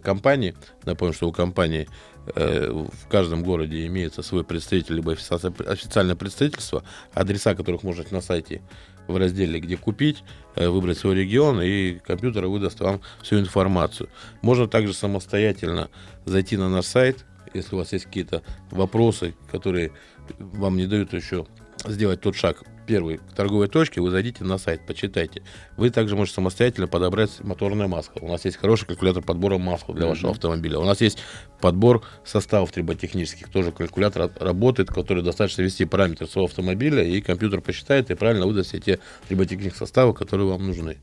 компании. 0.03 0.55
Напомню, 0.85 1.13
что 1.13 1.27
у 1.27 1.31
компании 1.31 1.87
э, 2.35 2.69
в 2.71 3.07
каждом 3.07 3.43
городе 3.43 3.85
имеется 3.87 4.21
свой 4.21 4.43
представитель, 4.43 4.95
либо 4.95 5.13
официальное 5.13 6.15
представительство, 6.15 6.83
адреса 7.13 7.55
которых 7.55 7.83
можно 7.83 8.03
на 8.11 8.21
сайте 8.21 8.61
в 9.07 9.17
разделе 9.17 9.59
«Где 9.59 9.77
купить», 9.77 10.23
э, 10.55 10.67
выбрать 10.67 10.97
свой 10.97 11.15
регион, 11.15 11.61
и 11.61 11.99
компьютер 11.99 12.47
выдаст 12.47 12.79
вам 12.79 13.01
всю 13.21 13.39
информацию. 13.39 14.09
Можно 14.41 14.67
также 14.67 14.93
самостоятельно 14.93 15.89
зайти 16.25 16.57
на 16.57 16.69
наш 16.69 16.85
сайт, 16.85 17.25
если 17.53 17.75
у 17.75 17.77
вас 17.77 17.93
есть 17.93 18.05
какие-то 18.05 18.41
вопросы, 18.71 19.35
которые 19.51 19.91
вам 20.39 20.77
не 20.77 20.87
дают 20.87 21.13
еще 21.13 21.45
сделать 21.87 22.21
тот 22.21 22.35
шаг 22.35 22.63
первый 22.85 23.17
к 23.17 23.33
торговой 23.35 23.67
точке, 23.67 24.01
вы 24.01 24.11
зайдите 24.11 24.43
на 24.43 24.57
сайт, 24.57 24.85
почитайте. 24.85 25.41
Вы 25.77 25.89
также 25.89 26.15
можете 26.15 26.35
самостоятельно 26.35 26.87
подобрать 26.87 27.31
моторное 27.41 27.87
масло. 27.87 28.13
У 28.21 28.27
нас 28.27 28.45
есть 28.45 28.57
хороший 28.57 28.85
калькулятор 28.85 29.23
подбора 29.23 29.57
масла 29.57 29.93
для 29.93 30.07
вашего 30.07 30.31
автомобиля. 30.31 30.79
У 30.79 30.85
нас 30.85 31.01
есть 31.01 31.17
подбор 31.59 32.03
составов 32.23 32.71
триботехнических. 32.71 33.49
Тоже 33.49 33.71
калькулятор 33.71 34.31
работает, 34.39 34.89
который 34.89 35.23
достаточно 35.23 35.63
ввести 35.63 35.85
параметры 35.85 36.27
своего 36.27 36.45
автомобиля, 36.45 37.03
и 37.03 37.21
компьютер 37.21 37.61
посчитает 37.61 38.11
и 38.11 38.15
правильно 38.15 38.45
выдаст 38.45 38.69
все 38.69 38.79
те 38.79 38.99
триботехнические 39.27 39.79
составы, 39.79 40.13
которые 40.13 40.47
вам 40.47 40.65
нужны. 40.65 40.97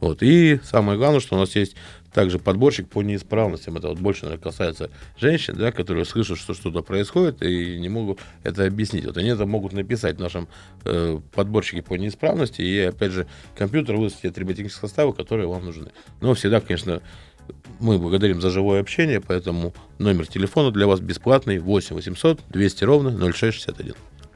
Вот. 0.00 0.22
И 0.22 0.60
самое 0.62 0.96
главное, 0.96 1.20
что 1.20 1.36
у 1.36 1.38
нас 1.38 1.54
есть 1.56 1.74
также 2.12 2.38
подборщик 2.38 2.88
по 2.88 3.02
неисправностям. 3.02 3.76
Это 3.76 3.88
вот 3.88 3.98
больше, 3.98 4.24
наверное, 4.24 4.42
касается 4.42 4.90
женщин, 5.18 5.54
да, 5.56 5.72
которые 5.72 6.04
слышат, 6.04 6.38
что 6.38 6.54
что-то 6.54 6.82
происходит 6.82 7.42
и 7.42 7.78
не 7.78 7.88
могут 7.88 8.20
это 8.42 8.66
объяснить. 8.66 9.04
Вот 9.04 9.16
они 9.16 9.28
это 9.28 9.46
могут 9.46 9.72
написать 9.72 10.16
в 10.16 10.20
нашем 10.20 10.48
э, 10.84 11.20
подборщике 11.34 11.82
по 11.82 11.94
неисправности, 11.94 12.62
и, 12.62 12.78
опять 12.80 13.12
же, 13.12 13.26
компьютер 13.56 13.96
выдаст 13.96 14.22
те 14.22 14.30
триботехнические 14.30 14.80
составы, 14.80 15.12
которые 15.12 15.48
вам 15.48 15.64
нужны. 15.64 15.90
Но 16.20 16.34
всегда, 16.34 16.60
конечно, 16.60 17.02
мы 17.80 17.98
благодарим 17.98 18.40
за 18.40 18.50
живое 18.50 18.80
общение, 18.80 19.20
поэтому 19.20 19.74
номер 19.98 20.26
телефона 20.26 20.70
для 20.70 20.86
вас 20.86 21.00
бесплатный 21.00 21.58
8 21.58 21.94
800 21.96 22.40
200 22.48 22.84
ровно 22.84 23.10
0661. 23.32 23.94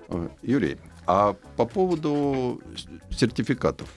Э, 0.09 0.29
Юрий, 0.43 0.77
а 1.07 1.35
по 1.57 1.67
поводу 1.67 2.61
сертификатов? 3.11 3.89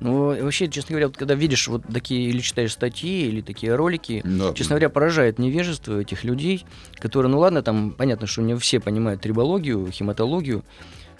Ну, 0.00 0.42
вообще, 0.42 0.68
честно 0.68 0.90
говоря, 0.92 1.06
вот 1.08 1.16
когда 1.16 1.34
видишь 1.34 1.68
вот 1.68 1.82
такие 1.92 2.28
или 2.28 2.40
читаешь 2.40 2.72
статьи, 2.72 3.26
или 3.28 3.40
такие 3.40 3.74
ролики, 3.74 4.20
Да. 4.24 4.52
честно 4.52 4.74
говоря, 4.74 4.90
поражает 4.90 5.38
невежество 5.38 6.00
этих 6.00 6.22
людей, 6.24 6.66
которые, 6.98 7.30
ну 7.30 7.38
ладно, 7.38 7.62
там 7.62 7.92
понятно, 7.92 8.26
что 8.26 8.42
не 8.42 8.54
все 8.56 8.78
понимают 8.80 9.22
трибологию, 9.22 9.90
хематологию, 9.90 10.64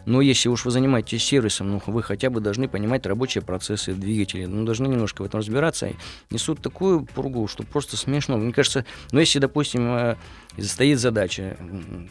но 0.07 0.21
если 0.21 0.49
уж 0.49 0.65
вы 0.65 0.71
занимаетесь 0.71 1.23
сервисом, 1.23 1.71
ну, 1.73 1.83
вы 1.87 2.03
хотя 2.03 2.31
бы 2.31 2.41
должны 2.41 2.69
понимать 2.69 3.05
рабочие 3.07 3.43
процессы 3.43 3.93
двигателя, 3.93 4.49
ну, 4.49 4.65
должны 4.65 4.87
немножко 4.87 5.23
в 5.23 5.27
этом 5.27 5.41
разбираться. 5.41 5.91
Несут 6.31 6.61
такую 6.63 7.05
пургу, 7.05 7.49
что 7.49 7.65
просто 7.65 7.97
смешно. 7.97 8.39
Мне 8.39 8.53
кажется, 8.53 8.85
ну, 9.11 9.21
если, 9.21 9.39
допустим, 9.41 9.87
э, 9.95 10.17
стоит 10.61 10.99
задача 11.01 11.57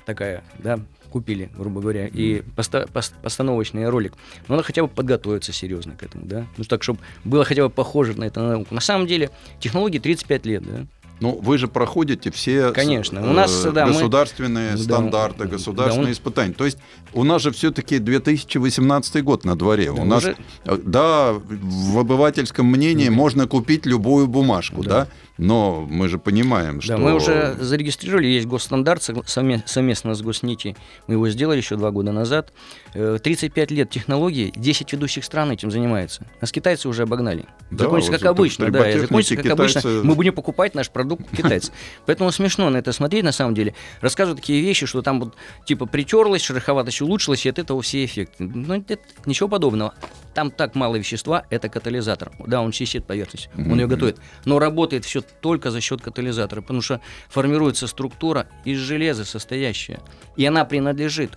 такая, 0.06 0.44
да, 0.60 0.80
купили, 1.10 1.50
грубо 1.58 1.80
говоря, 1.80 2.08
и 2.08 2.42
поста- 2.58 2.86
пос- 2.88 3.14
постановочный 3.22 3.88
ролик, 3.88 4.14
ну, 4.48 4.56
надо 4.56 4.64
хотя 4.64 4.84
бы 4.84 4.90
подготовиться 4.90 5.54
серьезно 5.54 5.94
к 5.96 6.04
этому, 6.04 6.26
да, 6.26 6.46
ну, 6.58 6.66
так, 6.66 6.84
чтобы 6.84 7.00
было 7.24 7.46
хотя 7.46 7.64
бы 7.64 7.70
похоже 7.70 8.20
на 8.20 8.26
это 8.26 8.42
на 8.42 8.50
науку. 8.50 8.76
На 8.76 8.82
самом 8.82 9.08
деле, 9.08 9.30
технологии 9.62 10.00
35 10.00 10.46
лет, 10.46 10.64
да, 10.64 10.86
Ну, 11.22 11.40
вы 11.42 11.58
же 11.58 11.68
проходите 11.68 12.30
все 12.30 12.72
Конечно. 12.74 13.22
с- 13.22 13.26
У 13.26 13.34
нас, 13.34 13.66
э, 13.66 13.72
да, 13.72 13.86
мы- 13.86 13.94
государственные 13.94 14.72
Да, 14.72 14.78
стандарты, 14.78 15.40
да, 15.40 15.46
государственные 15.46 16.08
он- 16.08 16.12
испытания. 16.12 16.54
То 16.54 16.66
есть 16.66 16.78
у 17.14 17.24
нас 17.24 17.42
же 17.42 17.52
все-таки 17.52 18.00
2018 18.00 19.22
год 19.22 19.46
на 19.46 19.56
дворе. 19.56 19.94
Да, 19.96 20.02
у 20.02 20.06
нас, 20.06 20.24
уже- 20.24 20.36
э, 20.66 20.78
да, 20.84 21.34
в 21.34 21.98
обывательском 22.00 22.66
мнении 22.66 23.10
можно 23.10 23.48
купить 23.48 23.86
любую 23.86 24.28
бумажку, 24.28 24.84
да. 24.84 24.90
Да. 24.90 25.08
но 25.38 25.86
мы 25.90 26.08
же 26.08 26.18
понимаем, 26.18 26.80
что... 26.80 26.94
Да, 26.94 26.98
мы 26.98 27.14
уже 27.14 27.58
зарегистрировали, 27.60 28.28
есть 28.28 28.48
госстандарт 28.48 29.04
совместно 29.04 30.16
с 30.16 30.22
Госнити. 30.22 30.78
Мы 31.08 31.16
его 31.16 31.28
сделали 31.30 31.58
еще 31.58 31.76
два 31.76 31.92
года 31.92 32.12
назад. 32.14 32.54
Э, 32.98 33.20
35 33.22 33.72
лет 33.72 33.90
технологии, 33.90 34.54
10 34.56 34.94
ведущих 34.94 35.26
стран 35.26 35.52
этим 35.52 35.70
занимается. 35.70 36.26
Нас 36.40 36.52
китайцы 36.54 36.88
уже 36.88 37.04
обогнали. 37.04 37.46
Да, 37.70 37.84
закончится 37.86 38.12
вот 38.14 38.22
как 38.22 38.30
обычно, 38.32 38.72
да, 38.72 38.80
закончится 39.00 39.36
как 39.36 39.46
обычно. 39.52 39.80
китайцы- 39.82 40.04
Мы 40.04 40.16
будем 40.16 40.34
покупать 40.34 40.76
наш 40.76 40.90
продукт 40.90 41.26
у 41.32 41.36
китайцев. 41.36 41.74
Поэтому 42.06 42.32
смешно 42.32 42.70
на 42.70 42.78
это 42.78 42.94
смотреть, 42.94 43.26
на 43.26 43.34
самом 43.34 43.54
деле. 43.54 43.76
Рассказывают 44.00 44.40
такие 44.40 44.62
вещи, 44.62 44.86
что 44.86 45.02
там 45.02 45.20
вот 45.20 45.36
типа 45.66 45.88
притерлась, 45.88 46.42
шероховатость 46.42 47.02
улучшилась, 47.02 47.46
и 47.46 47.50
от 47.50 47.60
этого 47.60 47.82
все 47.82 48.06
эффекты. 48.06 48.46
Ну, 48.46 48.76
это 48.76 48.98
ничего 49.26 49.50
подобного. 49.50 49.94
Там 50.34 50.50
так 50.52 50.76
мало 50.76 50.96
вещества, 50.96 51.46
это 51.50 51.68
катализатор. 51.68 52.32
Да, 52.48 52.62
он 52.62 52.72
чистит 52.72 53.06
поверхность, 53.06 53.50
он 53.58 53.78
ее 53.80 53.88
готовит. 53.88 54.20
Но 54.46 54.58
работает 54.58 55.04
все 55.04 55.20
только 55.22 55.70
за 55.70 55.82
счет 55.82 56.02
катализатора, 56.02 56.62
потому 56.62 56.82
что 56.82 57.02
формируется 57.30 57.88
структура 57.88 58.48
из 58.64 58.78
железа 58.80 59.26
состоящая. 59.26 60.00
И 60.38 60.46
она 60.46 60.64
принадлежит. 60.64 61.32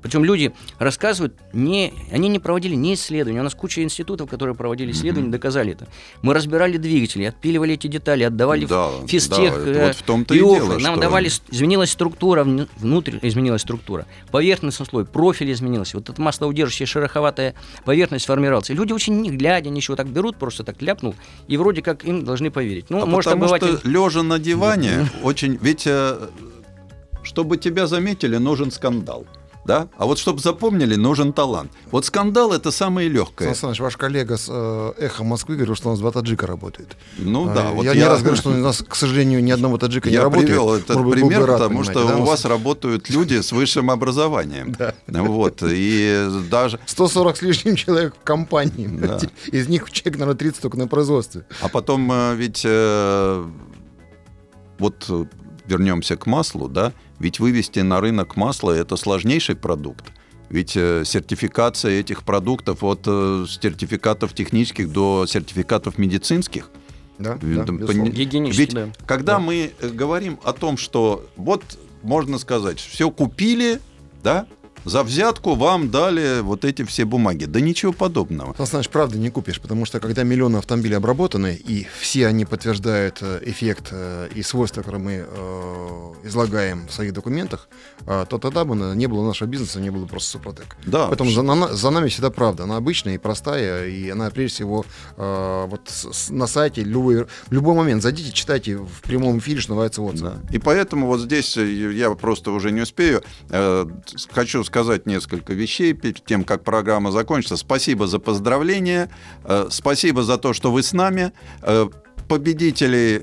И 0.00 0.02
причем 0.02 0.24
люди 0.24 0.52
рассказывают, 0.78 1.34
не, 1.52 1.92
они 2.10 2.28
не 2.28 2.38
проводили 2.38 2.74
ни 2.74 2.94
исследования. 2.94 3.40
У 3.40 3.42
нас 3.44 3.54
куча 3.54 3.82
институтов, 3.82 4.30
которые 4.30 4.56
проводили 4.56 4.92
исследования, 4.92 5.30
доказали 5.30 5.72
это. 5.72 5.88
Мы 6.22 6.32
разбирали 6.32 6.78
двигатели, 6.78 7.24
отпиливали 7.24 7.74
эти 7.74 7.86
детали, 7.86 8.22
отдавали 8.24 8.64
Да, 8.64 8.88
в 8.88 9.06
физтех, 9.08 9.52
да, 9.64 9.70
э, 9.70 9.86
вот 9.88 9.96
в 9.96 10.02
том-то 10.02 10.34
и 10.34 10.38
ИОФы. 10.38 10.54
дело, 10.54 10.78
Нам 10.78 10.94
что- 10.94 11.00
давали, 11.02 11.28
изменилась 11.50 11.90
структура, 11.90 12.44
вну- 12.44 12.66
внутрь 12.78 13.18
изменилась 13.20 13.60
структура, 13.62 14.06
поверхностный 14.30 14.86
слой, 14.86 15.04
профиль 15.04 15.52
изменился. 15.52 15.98
Вот 15.98 16.08
эта 16.08 16.20
маслоудержащая 16.22 16.86
шероховатая 16.86 17.54
поверхность 17.84 18.24
формировалась. 18.26 18.70
И 18.70 18.74
люди 18.74 18.92
очень 18.94 19.20
не 19.20 19.30
глядя, 19.30 19.68
ничего 19.68 19.96
так 19.96 20.06
берут, 20.08 20.36
просто 20.36 20.64
так 20.64 20.80
ляпнул, 20.80 21.14
и 21.46 21.56
вроде 21.58 21.82
как 21.82 22.04
им 22.04 22.24
должны 22.24 22.50
поверить. 22.50 22.86
Ну, 22.88 23.02
А 23.02 23.06
может, 23.06 23.30
потому 23.32 23.44
обыватель... 23.44 23.78
что 23.78 23.88
лежа 23.88 24.22
на 24.22 24.38
диване 24.38 25.10
очень... 25.22 25.58
Ведь 25.60 25.86
э, 25.86 26.28
чтобы 27.22 27.58
тебя 27.58 27.86
заметили, 27.86 28.36
нужен 28.38 28.70
скандал. 28.70 29.26
Да? 29.70 29.88
А 29.98 30.06
вот 30.06 30.18
чтобы 30.18 30.40
запомнили, 30.40 30.96
нужен 30.96 31.32
талант. 31.32 31.70
Вот 31.92 32.04
скандал 32.04 32.52
это 32.52 32.72
самое 32.72 33.08
легкое. 33.08 33.48
Сан 33.48 33.54
Саныч, 33.54 33.78
ваш 33.78 33.96
коллега 33.96 34.36
с 34.36 34.48
э, 34.50 34.92
«Эхо 34.98 35.22
Москвы» 35.22 35.54
говорил, 35.54 35.76
что 35.76 35.88
у 35.88 35.90
нас 35.92 36.00
два 36.00 36.10
таджика 36.10 36.48
работает. 36.48 36.96
Ну 37.18 37.48
А, 37.48 37.54
да, 37.54 37.70
вот 37.70 37.84
я, 37.84 37.94
не 37.94 38.02
раз 38.02 38.20
говорю, 38.20 38.36
что 38.36 38.50
у 38.50 38.54
нас, 38.54 38.82
к 38.82 38.96
сожалению, 38.96 39.44
ни 39.44 39.52
одного 39.52 39.78
таджика 39.78 40.08
не 40.08 40.16
я 40.16 40.24
работает. 40.24 40.48
привел 40.48 40.74
этот 40.74 41.00
бы 41.00 41.12
пример, 41.12 41.44
рад, 41.44 41.60
потому 41.60 41.84
что 41.84 42.04
да, 42.04 42.16
у 42.16 42.24
вас 42.24 42.44
работают 42.44 43.10
люди 43.10 43.40
с 43.40 43.52
высшим 43.52 43.92
образованием. 43.92 44.76
Вот, 45.06 45.62
и 45.62 46.28
даже... 46.50 46.80
140 46.86 47.36
с 47.36 47.42
лишним 47.42 47.76
человек 47.76 48.14
в 48.20 48.24
компании. 48.24 48.88
Да. 48.88 49.20
Из 49.52 49.68
них 49.68 49.88
человек, 49.92 50.18
наверное, 50.18 50.38
30 50.38 50.62
только 50.62 50.78
на 50.78 50.88
производстве. 50.88 51.44
А 51.60 51.68
потом 51.68 52.10
э, 52.10 52.34
ведь 52.34 52.62
э, 52.64 53.46
вот 54.78 55.06
э, 55.08 55.24
вернемся 55.66 56.16
к 56.16 56.26
маслу, 56.26 56.68
да, 56.68 56.92
ведь 57.20 57.38
вывести 57.38 57.80
на 57.80 58.00
рынок 58.00 58.36
масло 58.36 58.72
это 58.72 58.96
сложнейший 58.96 59.54
продукт. 59.54 60.06
Ведь 60.48 60.76
э, 60.76 61.04
сертификация 61.04 62.00
этих 62.00 62.24
продуктов 62.24 62.82
от 62.82 63.02
э, 63.06 63.44
сертификатов 63.48 64.34
технических 64.34 64.90
до 64.90 65.26
сертификатов 65.26 65.96
медицинских. 65.96 66.70
Да, 67.18 67.38
да, 67.40 67.64
Гигиенически, 67.64 68.60
Ведь 68.60 68.74
да. 68.74 68.88
когда 69.06 69.38
мы 69.38 69.72
э, 69.78 69.88
говорим 69.90 70.40
о 70.42 70.52
том, 70.52 70.76
что 70.76 71.28
вот 71.36 71.62
можно 72.02 72.38
сказать, 72.38 72.80
все 72.80 73.10
купили, 73.10 73.78
да, 74.24 74.46
за 74.84 75.02
взятку 75.02 75.54
вам 75.54 75.90
дали 75.90 76.40
вот 76.40 76.64
эти 76.64 76.84
все 76.84 77.04
бумаги. 77.04 77.44
Да 77.44 77.60
ничего 77.60 77.92
подобного. 77.92 78.54
Сан 78.56 78.66
Саныч, 78.66 78.88
правда 78.88 79.18
не 79.18 79.30
купишь, 79.30 79.60
потому 79.60 79.84
что 79.84 80.00
когда 80.00 80.22
миллионы 80.22 80.56
автомобилей 80.56 80.96
обработаны, 80.96 81.54
и 81.54 81.86
все 82.00 82.26
они 82.26 82.44
подтверждают 82.44 83.18
э, 83.20 83.40
эффект 83.44 83.88
э, 83.90 84.28
и 84.34 84.42
свойства, 84.42 84.80
которые 84.82 85.02
мы 85.02 85.24
э, 85.26 86.12
излагаем 86.24 86.86
в 86.88 86.92
своих 86.92 87.12
документах, 87.12 87.68
то 88.06 88.38
тогда 88.38 88.64
бы 88.64 88.74
не 88.96 89.06
было 89.06 89.26
нашего 89.26 89.46
бизнеса, 89.48 89.80
не 89.80 89.90
было 89.90 90.06
просто 90.06 90.30
Супротек. 90.30 90.76
Да, 90.86 91.06
Поэтому 91.08 91.30
за, 91.30 91.42
на- 91.42 91.74
за 91.74 91.90
нами 91.90 92.08
всегда 92.08 92.30
правда. 92.30 92.64
Она 92.64 92.76
обычная 92.76 93.14
и 93.14 93.18
простая, 93.18 93.86
и 93.88 94.08
она 94.08 94.30
прежде 94.30 94.54
всего 94.54 94.84
вот 95.16 95.80
на 96.30 96.46
сайте 96.46 96.82
любой, 96.82 97.24
в 97.24 97.52
любой 97.52 97.74
момент 97.74 98.02
зайдите, 98.02 98.32
читайте 98.32 98.76
в 98.76 99.02
прямом 99.02 99.38
эфире, 99.38 99.60
что 99.60 99.72
называется 99.72 100.02
отзыв. 100.02 100.28
Да. 100.28 100.38
И 100.50 100.58
поэтому 100.58 101.06
вот 101.06 101.20
здесь 101.20 101.56
я 101.56 102.10
просто 102.12 102.52
уже 102.52 102.70
не 102.70 102.80
успею. 102.80 103.22
Хочу 104.32 104.64
сказать 104.70 105.04
несколько 105.04 105.52
вещей 105.52 105.94
перед 105.94 106.24
тем, 106.24 106.44
как 106.44 106.62
программа 106.62 107.10
закончится. 107.10 107.56
Спасибо 107.56 108.06
за 108.06 108.20
поздравления. 108.20 109.10
э, 109.44 109.66
Спасибо 109.70 110.22
за 110.22 110.38
то, 110.38 110.52
что 110.52 110.70
вы 110.70 110.82
с 110.84 110.92
нами. 110.92 111.32
Э, 111.62 111.88
Победителей 112.28 113.22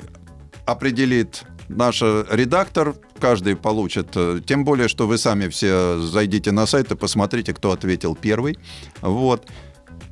определит 0.65 1.43
наш 1.69 2.01
редактор. 2.01 2.95
Каждый 3.19 3.55
получит. 3.55 4.09
э, 4.15 4.41
Тем 4.45 4.65
более, 4.65 4.89
что 4.89 5.07
вы 5.07 5.17
сами 5.17 5.47
все 5.47 5.97
зайдите 5.99 6.51
на 6.51 6.65
сайт 6.65 6.91
и 6.91 6.95
посмотрите, 6.97 7.53
кто 7.53 7.71
ответил 7.71 8.13
первый. 8.15 8.57
Вот. 9.01 9.47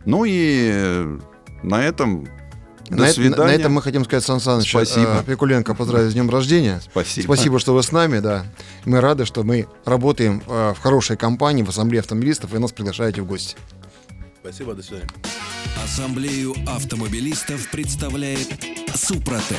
Ну 0.06 0.24
и 0.24 0.70
э, 0.74 1.20
на 1.64 1.84
этом 1.84 2.28
На, 2.90 2.98
до 2.98 3.04
это- 3.06 3.14
свидания. 3.14 3.44
на 3.46 3.52
этом 3.52 3.74
мы 3.74 3.82
хотим 3.82 4.06
сказать, 4.06 4.24
Сан 4.24 4.40
Саныч, 4.40 4.70
Спасибо. 4.70 5.22
э, 5.22 5.24
Пикуленко 5.24 5.74
поздравить 5.74 6.12
с 6.12 6.14
днем 6.14 6.30
рождения. 6.30 6.82
Спасибо. 6.84 7.26
Спасибо, 7.26 7.60
что 7.60 7.74
вы 7.74 7.82
с 7.84 7.92
нами, 7.92 8.20
да. 8.20 8.46
Мы 8.86 9.02
рады, 9.02 9.26
что 9.26 9.44
мы 9.44 9.68
работаем 9.86 10.44
э, 10.46 10.74
в 10.76 10.82
хорошей 10.82 11.18
компании, 11.18 11.64
в 11.64 11.70
Ассамблее 11.70 12.02
автомобилистов, 12.02 12.54
и 12.54 12.58
нас 12.60 12.72
приглашаете 12.72 13.22
в 13.22 13.26
гости. 13.26 13.56
Спасибо, 14.42 14.74
до 14.76 14.84
свидания. 14.84 15.08
Ассамблею 15.84 16.54
автомобилистов 16.68 17.70
представляет 17.72 18.48
Супротек. 18.94 19.58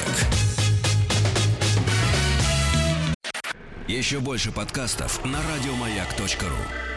Еще 3.89 4.19
больше 4.21 4.51
подкастов 4.53 5.25
на 5.25 5.39
радиомаяк.ру. 5.43 6.96